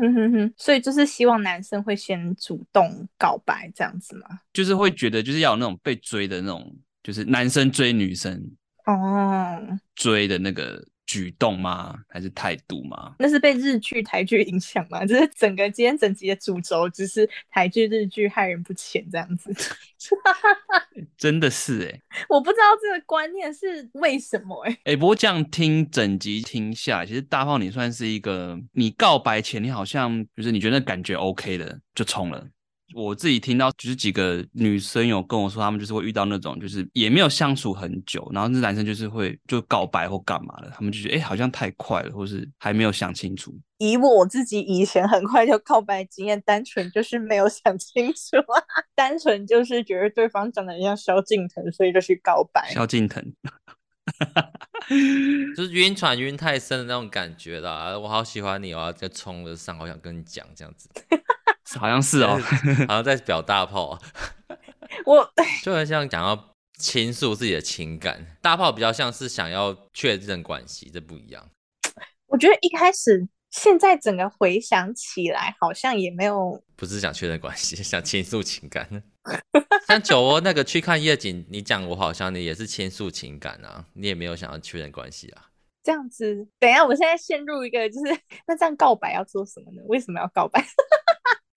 [0.57, 4.41] 所以就是希望男生会先主动告白这样子嘛？
[4.53, 6.77] 就是会觉得就是要有那种被追的那种。
[7.05, 8.43] 就是男生追女生
[8.87, 9.61] 哦，
[9.95, 11.97] 追的那个举动吗？
[12.09, 13.15] 还是态度吗？
[13.19, 15.05] 那是被日剧、台剧影响吗？
[15.07, 19.55] 就是整个今天整集的主轴，只是台剧、日剧害人不浅这样子。
[21.17, 24.75] 真的是哎、欸，我不知道这个观念是为什么哎、欸。
[24.77, 32.47] 哎、欸，不过这样听整集听下来，其实大炮你算是一个，你告白前你好像就是你觉得感觉 OK 的就冲了。
[32.95, 43.59] 我自己听到就是几个女生有跟我说，他们就是会遇到那种，就是也没有相处很久，然后那男生就是会就告白或干嘛的，他们就觉得哎、欸，好像太快了，或是还没有想清楚。
[43.79, 48.37] 以我自己以前很快就告白经验，单纯就是没有想清楚，
[48.95, 52.71] 单纯就是觉得对方长得像萧敬腾，所以就去告白。
[52.73, 53.25] 萧敬腾，
[55.57, 57.99] 就是晕船晕太深的那种感觉啦。
[57.99, 60.89] 我好喜欢你，我要再冲着上，好想跟你讲这样子。
[61.79, 62.39] 好像是哦，
[62.89, 63.99] 好像在表大炮。
[65.07, 71.49] 我 就很像想要倾诉自己的情感，大炮比较像是想要确认关系，这不一样。
[72.27, 79.03] 我觉得一开始，现在整个回想起来，好像也没有，不是想确认关系，想倾诉情感。
[79.89, 85.47] 像酒窝那个去看夜景，你讲我好像你也是倾诉情感啊，你也没有想要确认关系啊。
[85.83, 89.83] 这样子，等一下，我现在陷入一个就是，那这样告白要做什么呢？
[89.87, 90.65] 为什么要告白？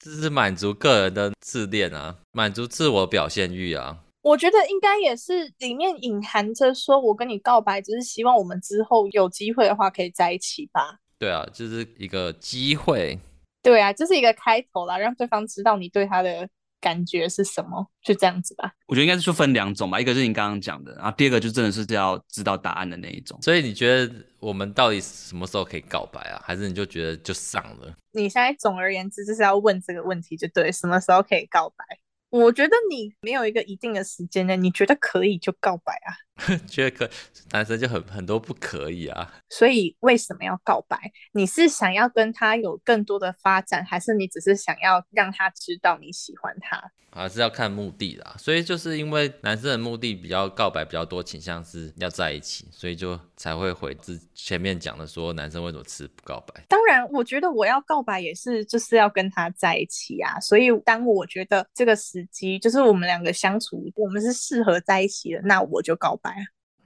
[0.07, 3.97] 这是满足个人的自恋啊，满足自我表现欲啊。
[4.21, 10.99] 我觉得应该也是里面隐含着说，我跟你告白，只是希望我们之后有机会的话可以在一起吧。
[11.19, 13.19] 对啊，就是一个机会。
[13.61, 16.47] 对啊，就是一个开头啦，让对方知道你对他的。
[16.79, 17.89] 感觉是什么？
[18.01, 18.71] 就这样子吧。
[18.87, 23.37] 我觉得应该是就分两种吧，一个是你刚刚讲的，然后第二个就真的是要知道答案的那一种。
[23.41, 26.41] 所以你觉得我们到底什么时候可以告白啊？
[26.43, 27.95] 还是你就觉得就上了？
[28.11, 31.83] 你现在总而言之就是要问这个问题，就对，什么时候可以告白？
[32.29, 36.26] 我觉得你没有一个一定的时间呢，你觉得可以就告白啊？
[36.67, 37.09] 觉得可，
[37.51, 39.33] 男生就很很多不可以啊。
[39.49, 40.99] 所以为什么要告白？
[41.31, 46.91] 你是想要跟他有更多的发展，还是你只是想要让他知道你喜欢他？
[47.09, 48.35] 还是要看目的啦。
[48.37, 56.63] 所以就是因为男生的目的比较告白比较多，倾向是要在一起，所以就才会回之前面讲的说男生为什么吃不告白。
[56.67, 60.39] 当然，我觉得我要告白也是就是要跟他在一起啊。
[60.39, 66.26] 所以当我觉得这个时机就是我们两个相处，我们是适合在一起的，那我就告白。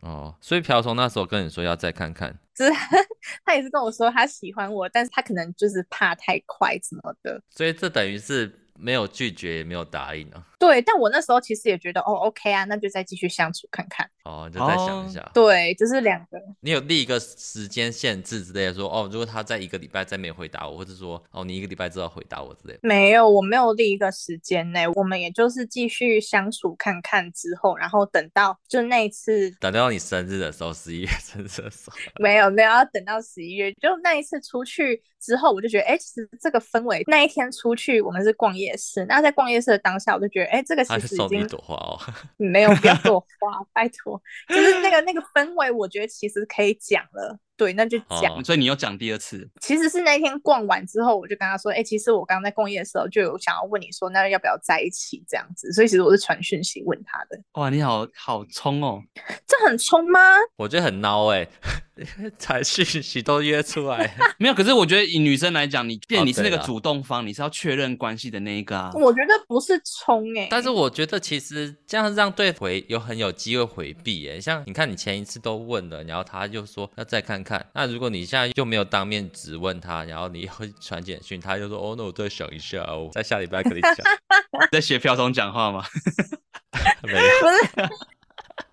[0.01, 2.71] 哦，所以瓢虫那时候跟你说要再看看， 就是
[3.45, 8.57] 他也是跟我说他喜欢我，但是他可能就是怕太快什么的，所以这等于是。
[8.81, 10.43] 没有拒绝，也没有答应啊。
[10.59, 14.07] 对，但我那时候其实也觉得，哦，OK 啊，那就再继续相处看看。
[14.25, 15.19] 哦，就再想一下。
[15.21, 16.37] 哦、对，就是两个。
[16.59, 22.79] 你有立一个时间限制之类的说，哦，如果他在一个礼拜再没回答我，或者说，哦，你一个礼拜之后回答我之类的。
[22.83, 31.97] 没有，我没有立一个时间内，我们也就是继续相处看看之后，然后等到就那一次，等到你生日的时候，十一月生日的时候。
[32.19, 41.99] 没有，没有，要等到十一月，就那一次出去之后，我就觉得，哎，其实这个氛围，那一天出去，我们是逛夜市，那在逛夜市的当下，我就觉得，哎，这个其实已经你一朵花哦，
[42.37, 47.37] 没有，不要朵花， 拜托，就是那个那个氛围，我觉得其实可以讲了。
[47.61, 49.47] 对，那就讲、哦，所以你又讲第二次。
[49.59, 57.39] 其实是那天逛完之后，我就跟他说：“哎、欸，其实我刚刚在逛夜的时候，就有想要问你说，那要不要在一起这样子？”所以其实我是传讯息问他的。
[57.51, 58.99] 哇，你好好冲哦！
[59.45, 60.19] 这很冲吗？
[60.55, 61.47] 我觉得很孬哎、
[61.95, 64.55] 欸， 传讯息都约出来， 没有。
[64.55, 68.89] 可是我觉得以女生来讲，你变你是那个主动方，你是要确认关系的那一个啊。
[68.95, 74.41] 我觉得不是冲哎、欸，但是我觉得其实这样让对回有很有机会回避哎、欸。
[74.41, 77.50] 像你看，你前一次都问了，然后他就说要再看看。
[77.73, 83.95] 那如果你现在就没有当面质问他，然后你又传简讯，他就说：“哦，那我再想一下哦，在下礼拜跟你讲。
[84.71, 85.83] ”在学瓢虫讲话吗？
[87.03, 87.89] 没有，不是。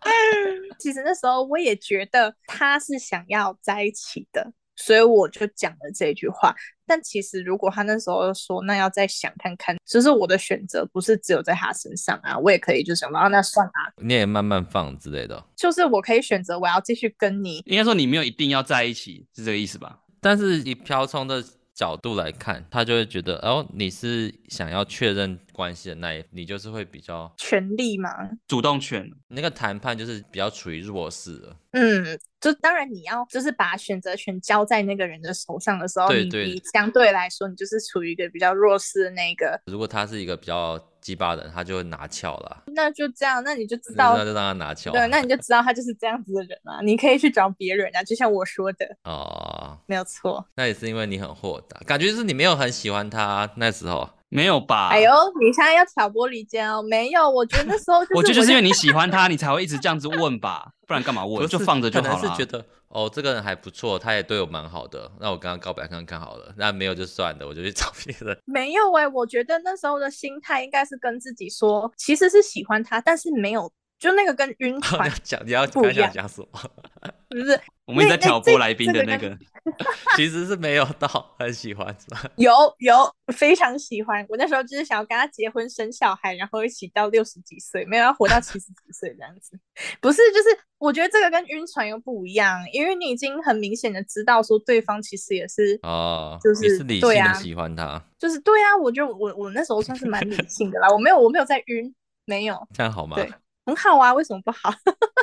[0.79, 6.55] 其实那时候我也觉得他是想要在一起的，所以我就讲了这句话。
[6.89, 15.45] 但其实如果他那时候说那要再想看看，就是我的选择不是只有在他身上啊，我也可以就想到那算啊，你也慢慢放之类的。
[15.55, 20.01] 就是我可以选择我要继续跟你，应该说你没有一定要在一起，是这个意思吧？
[20.20, 21.45] 但是你瓢虫的
[21.79, 28.11] 角度来看，他就会觉得哦，你是想要确认关系的那一，你就是会比较权力嘛，
[28.49, 31.57] 主动权，那个谈判就是比较处于弱势了。
[31.70, 39.61] 嗯，就当然你要就是把选择权交在那个人的手上的时候，对对你你相对来说你就是处于一个比较弱势的那个。
[39.66, 40.76] 如果他是一个比较
[41.09, 42.65] 鸡巴的，他就会拿翘了。
[42.67, 44.93] 那就这样，那你就知道，那就让他拿翘。
[44.93, 46.81] 对，那你就知道他就是这样子的人啊。
[46.85, 50.47] 你可以去找别人啊，就像我说的哦，没有错。
[50.55, 54.07] 那也是因为你很豁达，感觉就是你没有很喜欢他那时候。
[54.31, 54.91] 没有吧？
[54.91, 56.83] 哎呦，你现在要挑拨离间哦？
[56.83, 61.49] 没有，我觉得那时候我， 我觉得就是因为你喜欢他，你才会一直这样子问吧，不然干嘛问？
[61.49, 62.21] 就放着就好了。
[62.21, 66.55] 是觉得哦，这个人还不错，他也对我蛮好的，那我刚刚告白看看好了。
[66.57, 68.39] 那没有就算了，我就去找别人。
[68.47, 73.70] 没有哎、我觉得那时候的心态应该是跟自己说，其实是喜欢他，但是没有。
[73.99, 76.61] 就那个跟晕船 讲，你要刚想讲什么？
[77.29, 79.37] 不是，我们一直在挑拨来宾的那个，
[80.17, 81.07] 其实是没有到
[81.39, 82.25] 很喜欢，是吧？
[82.37, 82.97] 有有
[83.35, 89.59] 非常喜欢，我那时候就是想要跟他结婚生小孩，然后一起到六十几岁，没有要活到七十几岁这样子。
[90.01, 101.95] 不是，就是我觉得这个跟晕船又不一样，因为你已经很明显的知道说对方其实也是哦，就是是理性的喜欢他，啊、就是对啊，我就我我那时候算是蛮理性的啦，我没有我没有在晕，
[102.25, 103.17] 没有这样好吗？
[103.17, 103.31] 对。
[103.69, 104.73] 很好啊，为什么不好？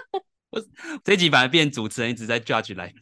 [0.51, 0.63] 我
[1.03, 3.01] 这一集反而变主持人一直在 judge 来宾，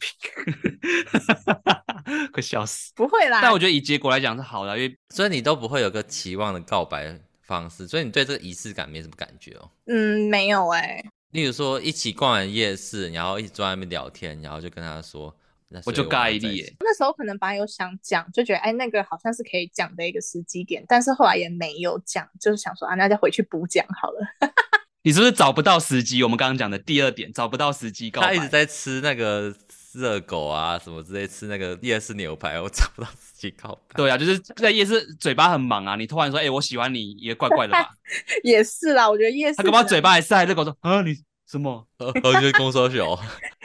[2.32, 2.94] 快笑死！
[2.96, 9.70] 不会啦，但我觉得以结果来讲是好的，因为所以你都不会有个期望的告白方式，所以你对这个仪式感没什么感觉哦。
[9.88, 11.06] 嗯，没有哎、欸。
[11.32, 15.36] 例如说一起逛完夜市，然后一起坐在那边聊天，然后就跟他说，
[15.86, 16.74] 我，就尬一粒耶。
[16.80, 24.26] 那时候可能本来有想讲，就觉得哎，那个好像是可以讲的一个时机点，但是后来也没有讲，就是想说啊，那就回去补讲好了。
[25.06, 26.24] 你是不是找不到时机？
[26.24, 28.28] 我们刚刚讲的第二点，找不到时机告白。
[28.28, 29.54] 他一直在吃那个
[29.93, 33.95] 热狗啊，什么之类，吃那个夜市牛排，我找不到时机告白。
[33.97, 37.89] 对啊，就是在夜市嘴巴很忙啊，你突然说，哎、欸，我喜欢你，也怪怪的吧？
[38.43, 39.56] 也是啦，我觉得夜市。
[39.58, 41.14] 他干嘛嘴巴还塞热狗说啊你？
[41.45, 41.86] 什么？
[42.04, 43.18] 呃，我觉得公说小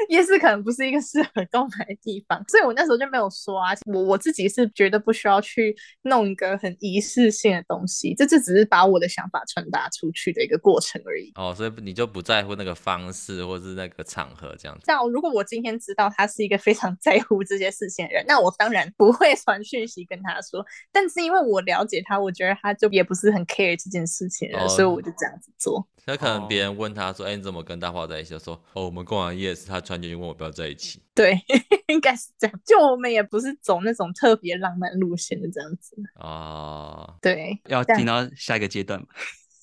[0.08, 3.72] 夜市可能不是一个适合购买的地方，所以我那时候就没有说啊。
[3.86, 11.30] 我我自己是觉得不需要去弄一个很仪式性的东西，这这只是把我的想法传达出去的一个过程而已。
[11.34, 14.84] 哦，所以你就不在乎那个方式或是那个场合这样子。
[14.86, 20.64] 像如果我今天知道他是一个非常在乎这些事情的人，那我当然不会传讯息跟他说。
[20.92, 25.86] 但是因为我了解他，我觉得他就也不是很 care 这件事情的，哦，所以我就这样子做。
[26.06, 31.36] 那可能别人问他说：“哎、欸，你怎么跟大花在一起？”就说：“哦，我们逛完夜市，他穿进去问我不要在一起。”对，
[31.88, 32.60] 应该是这样。
[32.64, 37.16] 就我们也不是走那种特别浪漫路线的这样子啊。
[37.20, 39.04] 对，要听到下一个阶段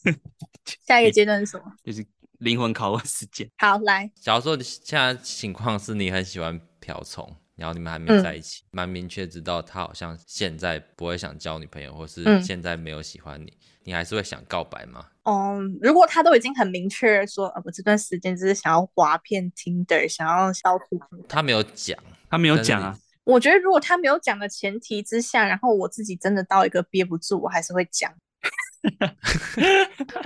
[0.87, 1.71] 下一个阶段是什么？
[1.83, 2.05] 就是
[2.39, 3.49] 灵魂拷问时间。
[3.57, 4.11] 好，来。
[4.15, 13.45] 假如说你现在情况是你很喜欢瓢虫，然后你们还没在一起，蛮、嗯、明确知道他好像现在不会想交女朋友，或是现在没有喜欢你。
[13.45, 15.05] 嗯你还是会想告白吗？
[15.25, 20.99] 嗯，如果他都已经很明确说，呃，我这段时间只是想要滑片 Tinder，想要消除。
[21.27, 21.97] 他没有讲，
[22.29, 22.97] 他没有讲啊。
[23.23, 28.13] 我觉得如果他没有讲的前提之下，然后我自己真的到一个憋不住，我还是会讲。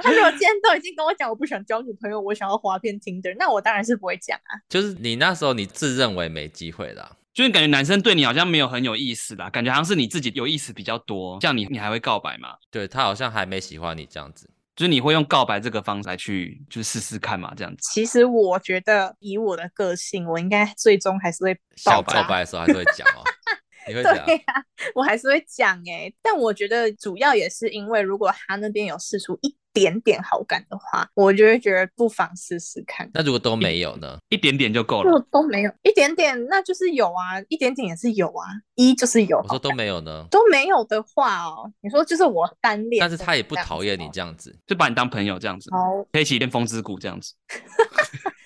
[0.03, 4.59] 他如果今天都已经跟我讲，我不想交女朋友，我想要滑片 Tinder，那我当然是不会讲啊。
[4.67, 7.15] 就是你那时候你自认为没机会啦。
[7.33, 11.37] 就是感觉男生对你好像没有很有意思啦，感觉好像是你自己有意思比较多。
[11.39, 12.55] 这样你你还会告白吗？
[12.69, 14.49] 对，他好像还没喜欢你这样子，
[14.79, 17.79] 就是你会用告白这个方式来去就是试试看嘛，这样子。
[17.91, 21.53] 其实我觉得以我的个性，我应该最终还是会
[21.83, 22.13] 告白。
[22.13, 23.19] 小告白的时候还是会讲哦。
[23.87, 24.25] 你会讲？
[24.25, 24.63] 对呀、啊，
[24.93, 26.11] 我还是会讲哎。
[26.21, 33.09] 但我觉得主要也是因为，如果他那边有试出一点点好感的话，我就会觉得不妨试试看。
[33.13, 34.17] 那如果都没有呢？
[34.29, 35.09] 一点点就够了。
[35.09, 39.37] 如果都没有一点点，那就是有啊，一点点也是有啊，一就是有。
[39.37, 40.25] 我说都没有呢？
[40.29, 45.77] 都没有的话哦，你说就是我单恋，但是他也不讨厌你这样子，就把你当朋友这样子，好，
[46.11, 47.33] 可以一起练风之谷这样子。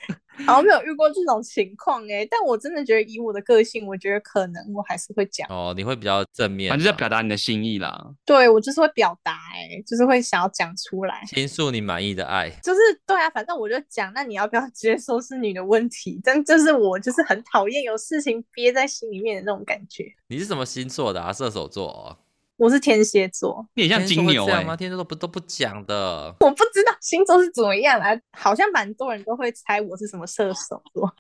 [0.46, 5.74] 好像没有遇过这种情况哎，但我真的觉得以我的个性，我觉得可能我还是会讲哦。
[5.76, 8.14] 你会比较正面，反正就要表达你的心意啦。
[8.26, 12.50] 对，我就是会表达哎，就是会想要讲出来，倾诉你满意的爱。
[12.64, 16.20] 就是对啊，反正我就讲，那你要不要接受是你的问题。
[16.24, 20.06] 但就是我就是很讨厌有事情憋在心里面的那种感觉。
[20.28, 21.32] 你是什么星座的啊？
[21.32, 22.18] 射手座哦。
[22.58, 24.78] 我是天蝎座，你也像金牛哎、欸？
[24.78, 26.36] 天蝎座不都不讲的？
[26.40, 31.12] 我不知道星座是怎么样啊，好像蛮多人都会猜我是什么射手座。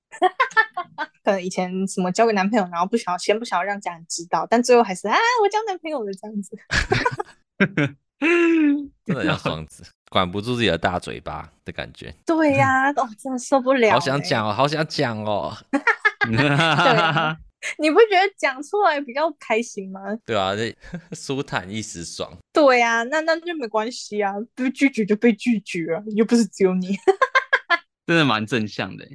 [1.23, 6.57] 可能以前什么交个男朋友，然后不想要先不想要让家人知道，但最后还是啊，我交男朋友了这样子。
[9.05, 12.13] 真的像双子，管不住自己的大嘴巴的感觉。
[12.25, 13.91] 对呀、啊，哦，真的受不了、欸。
[13.91, 15.53] 好想讲哦，好想讲哦。
[16.29, 17.37] 对啊。
[17.79, 20.01] 你不觉得讲出来比较开心吗？
[20.25, 20.75] 对啊，这
[21.15, 22.31] 舒坦一时爽。
[22.51, 26.95] 对啊，那那就没关系啊，被拒绝就被拒绝啊，又不是只有你。
[28.05, 29.07] 真的蛮正向的。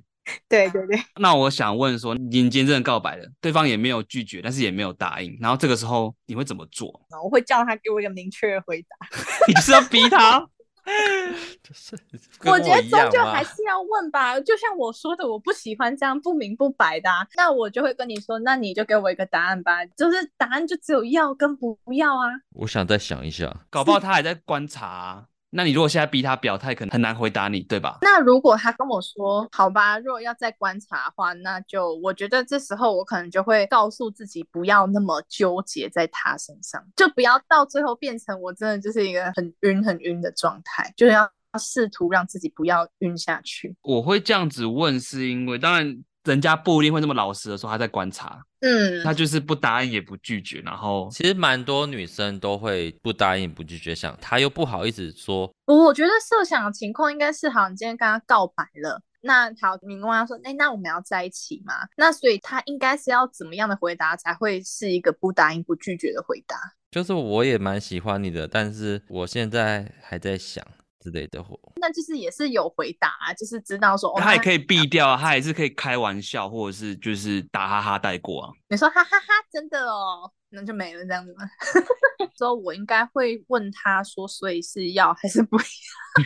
[0.48, 0.98] 对对对。
[1.16, 6.88] 那我想问说，你今天真的告白了，对方也没有拒绝，但是也没有答应，然后这个时候你会怎么做？
[7.22, 9.08] 我会叫他给我一个明确的回答。
[9.46, 10.46] 你是要逼他？
[11.62, 11.96] 就是
[12.44, 22.28] 我，我觉得终究还是要问吧，就像我说的，我不喜欢这样不明不白的，啊，那我就会跟你说，那你就给我一个答案吧，就是答案就只有要跟不要啊。
[22.54, 25.24] 我想再想一下，搞不好他还在观察，啊。
[25.50, 27.98] 那你如果现在逼他表态，可能很难回答你，对吧？
[28.02, 43.74] 那如果他跟我说，好吧，如果要再观察的话，那就我觉得这时候我可能就会告诉自己，不要那么纠结在他身上，就不要到最后变成我真的就是一个很晕很晕的状态，就是要试图让自己不要晕下去。
[43.82, 46.04] 我会这样子问，是因为当然。
[46.24, 55.50] 人家不一定会那么老实的说他在观察，嗯，他就是不答应也不拒绝，然后其实蛮多女生都会不答应不拒绝，想他又不好意思说。
[55.66, 61.74] 我觉得设想的情况应该是，好，你今天跟他告白了，那好，你跟他说，哎、欸，那我们要在一起吗？
[61.96, 66.56] 那所以他应该是要怎么样的回答才会是一个不答应不拒绝的回答？
[66.90, 70.66] 就是我也蛮喜欢你的，但是我现在还在想。
[71.00, 78.50] 之类的话，那就是也是有回答啊，就是知道说，他也可以避掉，他也是可以开玩笑，或者是就是打哈哈带过啊。
[78.68, 80.32] 你说哈哈哈，真的哦。
[80.50, 81.44] 那就没了这样子吗？
[82.34, 85.62] 所以我应该会问他说，所以是要还是不要？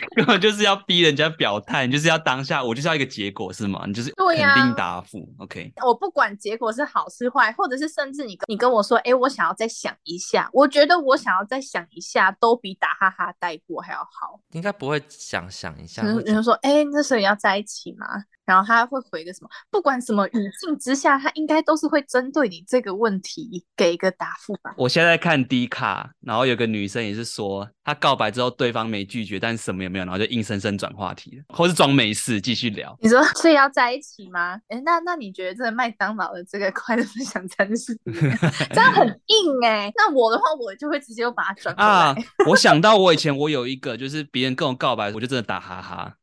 [0.15, 3.83] 根本就是要逼人家表态，你就是要当下，我就是要一个结果是吗？
[3.85, 5.73] 你就是肯定答复、啊、OK。
[5.85, 14.39] 我不管结果是好是坏，或者是甚至你你跟我说，哎、欸，我想要再想一下，我觉得我想要再想一下，都比打哈哈带过还要好。
[14.51, 18.07] 应该不会想想一下，人家说，哎、欸，那时候要在一起吗？
[18.45, 19.49] 然后他会回个什么？
[19.71, 24.73] 不管什么语境之下，他应该都是会针对你这个问题给一个答复吧。
[24.77, 32.97] 我现在看 D 卡，然后有个女生也是说，她告白之后对方没拒绝，但是什么也没有，然后就硬生生转话题了，或是装没事继续聊。
[33.01, 34.59] 你说所以要在一起吗？
[34.67, 37.97] 哎，那那你觉得这个麦当劳的这个快乐分享餐是
[38.73, 39.93] 这样很硬哎、欸？
[39.95, 41.89] 那我的话，我就会直接把它转过来。
[41.89, 42.15] 啊，
[42.49, 46.15] 我想到我以前我有一个，就是别人跟我告白，我就真的打哈哈。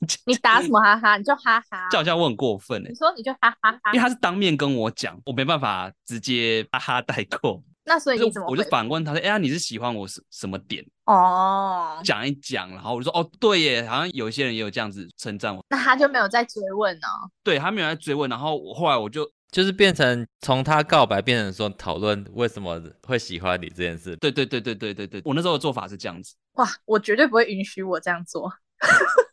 [0.26, 1.16] 你打什么哈哈？
[1.16, 2.88] 你就哈哈，叫叫我很过分哎！
[2.88, 7.62] 你说你就哈哈哈，因为他是当面跟我讲，我没办法直接哈哈带过。
[7.84, 8.46] 那所以你怎么？
[8.48, 17.08] 我就反问他说：“哎呀，你是喜欢我什什么点？”哦，讲一讲，然后我就说：“哦，对耶，好像有些人也有这样子称赞我。”那他就没有再追问呢？
[17.42, 24.14] 对，他没有再追问，然后我后来我就就是变成从他告白变成说讨论为什么会喜欢你这件事。
[24.16, 26.34] 对对对对对对对，我那时候的做法是这样子。
[26.52, 28.52] 哇，我绝对不会允许我这样做。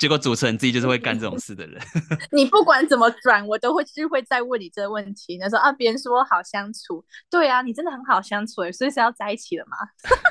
[0.00, 1.78] 结果主持人自己就是会干这种事的人。
[2.32, 5.38] 你不管怎么转，我都会就会再问你这个问题。
[5.38, 9.76] 他说啊，别人说我好相处，对啊，你真的很好相处诶，所以是要在一起了吗？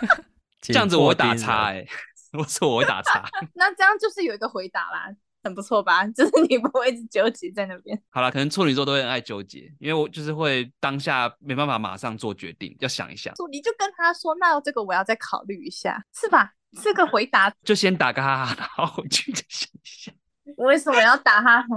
[0.60, 1.86] 这样子我会打叉哎，
[2.36, 3.24] 我说我会打叉。
[3.54, 5.08] 那这样就是有一个回答啦，
[5.44, 6.04] 很不错吧？
[6.08, 8.02] 就是你不会一直纠结在那边。
[8.10, 13.32] 好了，可能处女座都会很爱纠结，因为我就是会当下没办法马上做决定，要想一想。
[13.52, 16.54] 你就跟他说，那这个我要再考虑一下，是吧？
[16.82, 20.12] 这个回答 就先打个哈哈，然后回去再想一下。
[20.58, 21.68] 为什么要打哈哈？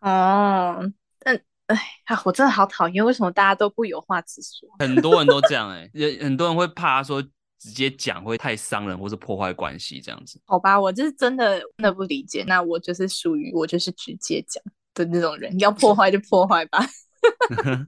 [0.78, 1.80] 哦，嗯，哎，
[2.24, 4.68] 我真的好讨厌，为什么大家都不有话直说？
[4.78, 7.22] 很多人都这样哎、欸，很多人会怕说
[7.58, 10.40] 直接讲会太伤人，或是破坏关系这样子。
[10.44, 12.44] 好吧，我就是真的真的不理解。
[12.46, 14.62] 那我就是属于我就是直接讲
[14.94, 16.84] 的那种人，要破坏就破坏吧。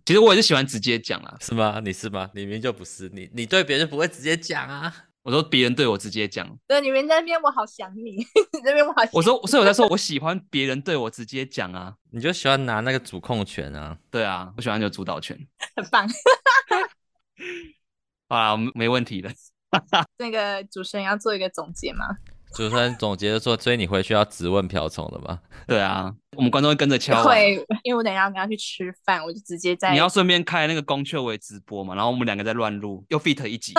[0.06, 1.80] 其实我也是喜欢直接讲啦，是吗？
[1.84, 2.30] 你是吗？
[2.34, 4.94] 你明明就不是，你你对别人不会直接讲啊。
[5.24, 8.10] 我说别人对我直接讲，对，你们在那边我好想你，
[8.52, 9.10] 你那边我好想你。
[9.14, 13.96] 我说，所以我在说 我喜欢别人对我直接讲啊，你就喜欢拿那个主控权啊？
[14.10, 15.34] 对啊，我喜欢有主导权，
[15.76, 16.06] 很棒。
[18.28, 19.30] 好啦，我们没问题的。
[20.18, 22.04] 那个主持人要做一个总结吗？
[22.54, 25.40] 主持人总结的说，所以你回去要直问瓢虫了吗？
[25.66, 27.24] 对啊，我们观众会跟着敲。
[27.24, 29.90] 会，因为我等一下要跟他去吃饭，我就直接在。
[29.90, 33.72] 你要顺便开那个宫阙维直播嘛，然后我们两个在乱录，又 fit 一集。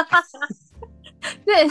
[1.43, 1.67] 对，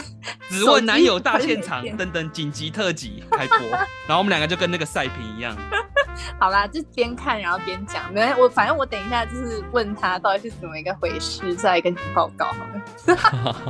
[0.49, 3.57] 只问男友大现场，等等紧急特辑开播，
[4.07, 5.55] 然后我们两个就跟那个赛评一样。
[6.39, 13.65] 好啦，就边看然后边讲，没我反正我等一下就是问他到底是怎么一个回事，再来跟你报告好了。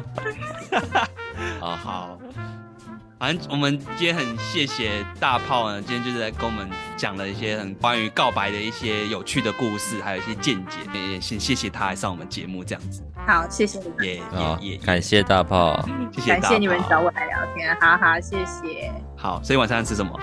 [1.59, 2.19] 好 好。
[3.17, 10.79] 反正我们今天很谢谢大炮呢，今天就是在跟我们讲了一些很关于告白的一些有趣的故事，还有一些见解。
[10.93, 13.01] 也先谢谢他来上我们节目这样子。
[13.25, 14.05] 好，谢谢你们。
[14.05, 16.41] 也也也感谢大炮，谢谢大炮。
[16.41, 18.91] 感谢你们找我来聊天，好好谢谢。
[19.15, 20.19] 好，所以晚上吃什么？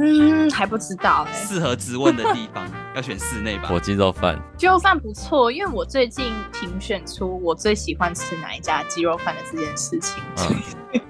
[0.00, 1.44] 嗯，还不知道哎、欸。
[1.44, 2.64] 适合质问的地方
[2.98, 3.68] 要选室内吧。
[3.68, 10.20] 火鸡肉饭，鸡肉饭不错，因为我最近评选出我最喜欢吃哪一家鸡肉饭的这件事情。
[10.38, 11.06] 嗯，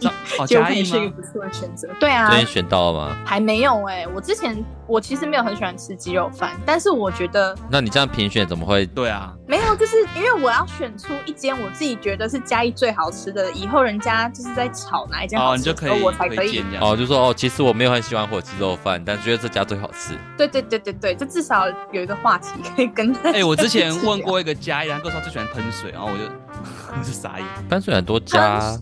[0.46, 1.88] 鸡肉饭是一个不错的选择。
[1.98, 2.28] 对啊。
[2.28, 3.16] 今天选到了吗？
[3.24, 8.84] 还没有哎、欸，我之前我其实没有很喜欢吃鸡肉饭，但是我觉得，那你这样评选怎么会？
[8.84, 16.62] 对啊，没有，就是因为我要选出一间我自己觉得是嘉义最好吃的，以后人家就是在炒哪一家好吃的时候，我才可以。
[16.80, 20.14] 哦，就说哦，其实我没有很喜欢火鸡肉饭，但觉得这家最好吃。
[20.36, 23.30] 对对对对对，就至少有一个话题可以跟他。
[23.30, 26.24] 哎、欸，我之前问过一个嘉义，他跟我说他最喜欢喷水，然后我就
[26.98, 27.46] 我是傻眼。
[27.68, 28.76] 喷水很多家。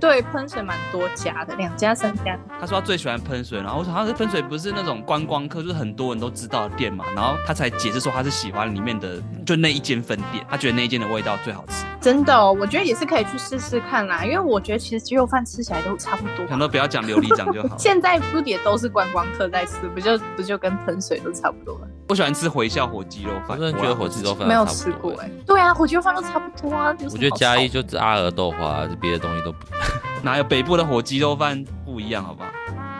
[0.00, 2.38] 对，喷水蛮多家的，两家三家。
[2.58, 11.84] 他说他最喜欢喷水，然后我说他是喷水不是那种观光客，就是很多人都知道的店嘛，然后他才解释说他是喜欢里面的就那一间分店，他觉得那一间的味道最好吃。
[12.00, 16.46] 真的哦，我觉得也是可以去试试看啦，因为我觉得其实鸡肉饭吃起来都差不多。
[16.48, 17.76] 想到不要讲琉璃掌就好。
[17.78, 21.88] 现在不也都是观光客在吃，不就不就跟喷水都差不多了？
[22.08, 25.32] 我喜欢吃回校火鸡肉饭，我真的觉得火鸡肉饭没有吃过哎、欸。
[25.46, 26.96] 对啊，火鸡肉饭都差不多啊。
[27.02, 29.58] 我觉得嘉义就只阿尔豆花，别的东西都不。
[30.22, 32.24] 哪有北部的火鸡肉饭不一样？
[32.24, 32.50] 好不好？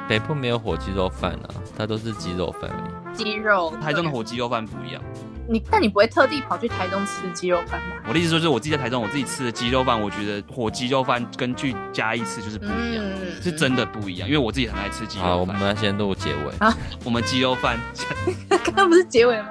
[0.08, 3.16] 北部没有火鸡肉饭啊，它都是鸡肉饭而已。
[3.16, 3.72] 鸡肉。
[3.80, 5.02] 台中的火鸡肉饭不一样。
[5.50, 7.96] 你但你不会特地跑去台中吃鸡肉饭吗？
[8.06, 14.28] 我的意思说，就是我自己在台中，我自己吃的鸡肉饭，我觉得火鸡肉饭跟去嘉义吃就是不一样，嗯，是真的不一样。
[14.28, 15.32] 因为我自己很爱吃鸡肉饭。
[15.32, 16.72] 好，我们来先录结尾啊。
[17.02, 17.76] 我们鸡肉饭，
[18.48, 19.48] 刚刚不是结尾吗？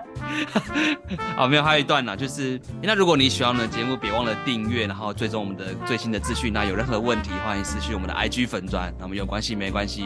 [1.35, 6.53] 好，没有，还有一段呢，就是那如果你喜欢我们的节目，别忘了订阅，然后追踪我们的最新的资讯。
[6.53, 8.93] 那有任何问题，欢迎私讯我们的 IG 粉专。
[8.97, 10.05] 那我们有关系没关系？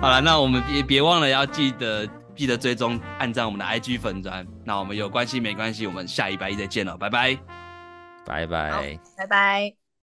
[0.00, 2.06] 好了，那我们别别忘了要记得。
[2.36, 5.86] 记得追踪、按赞我们的 IG 粉专，那我们有关系没关系？
[5.86, 7.38] 我们下礼拜一再见了，拜拜，
[8.24, 9.85] 拜拜，拜拜。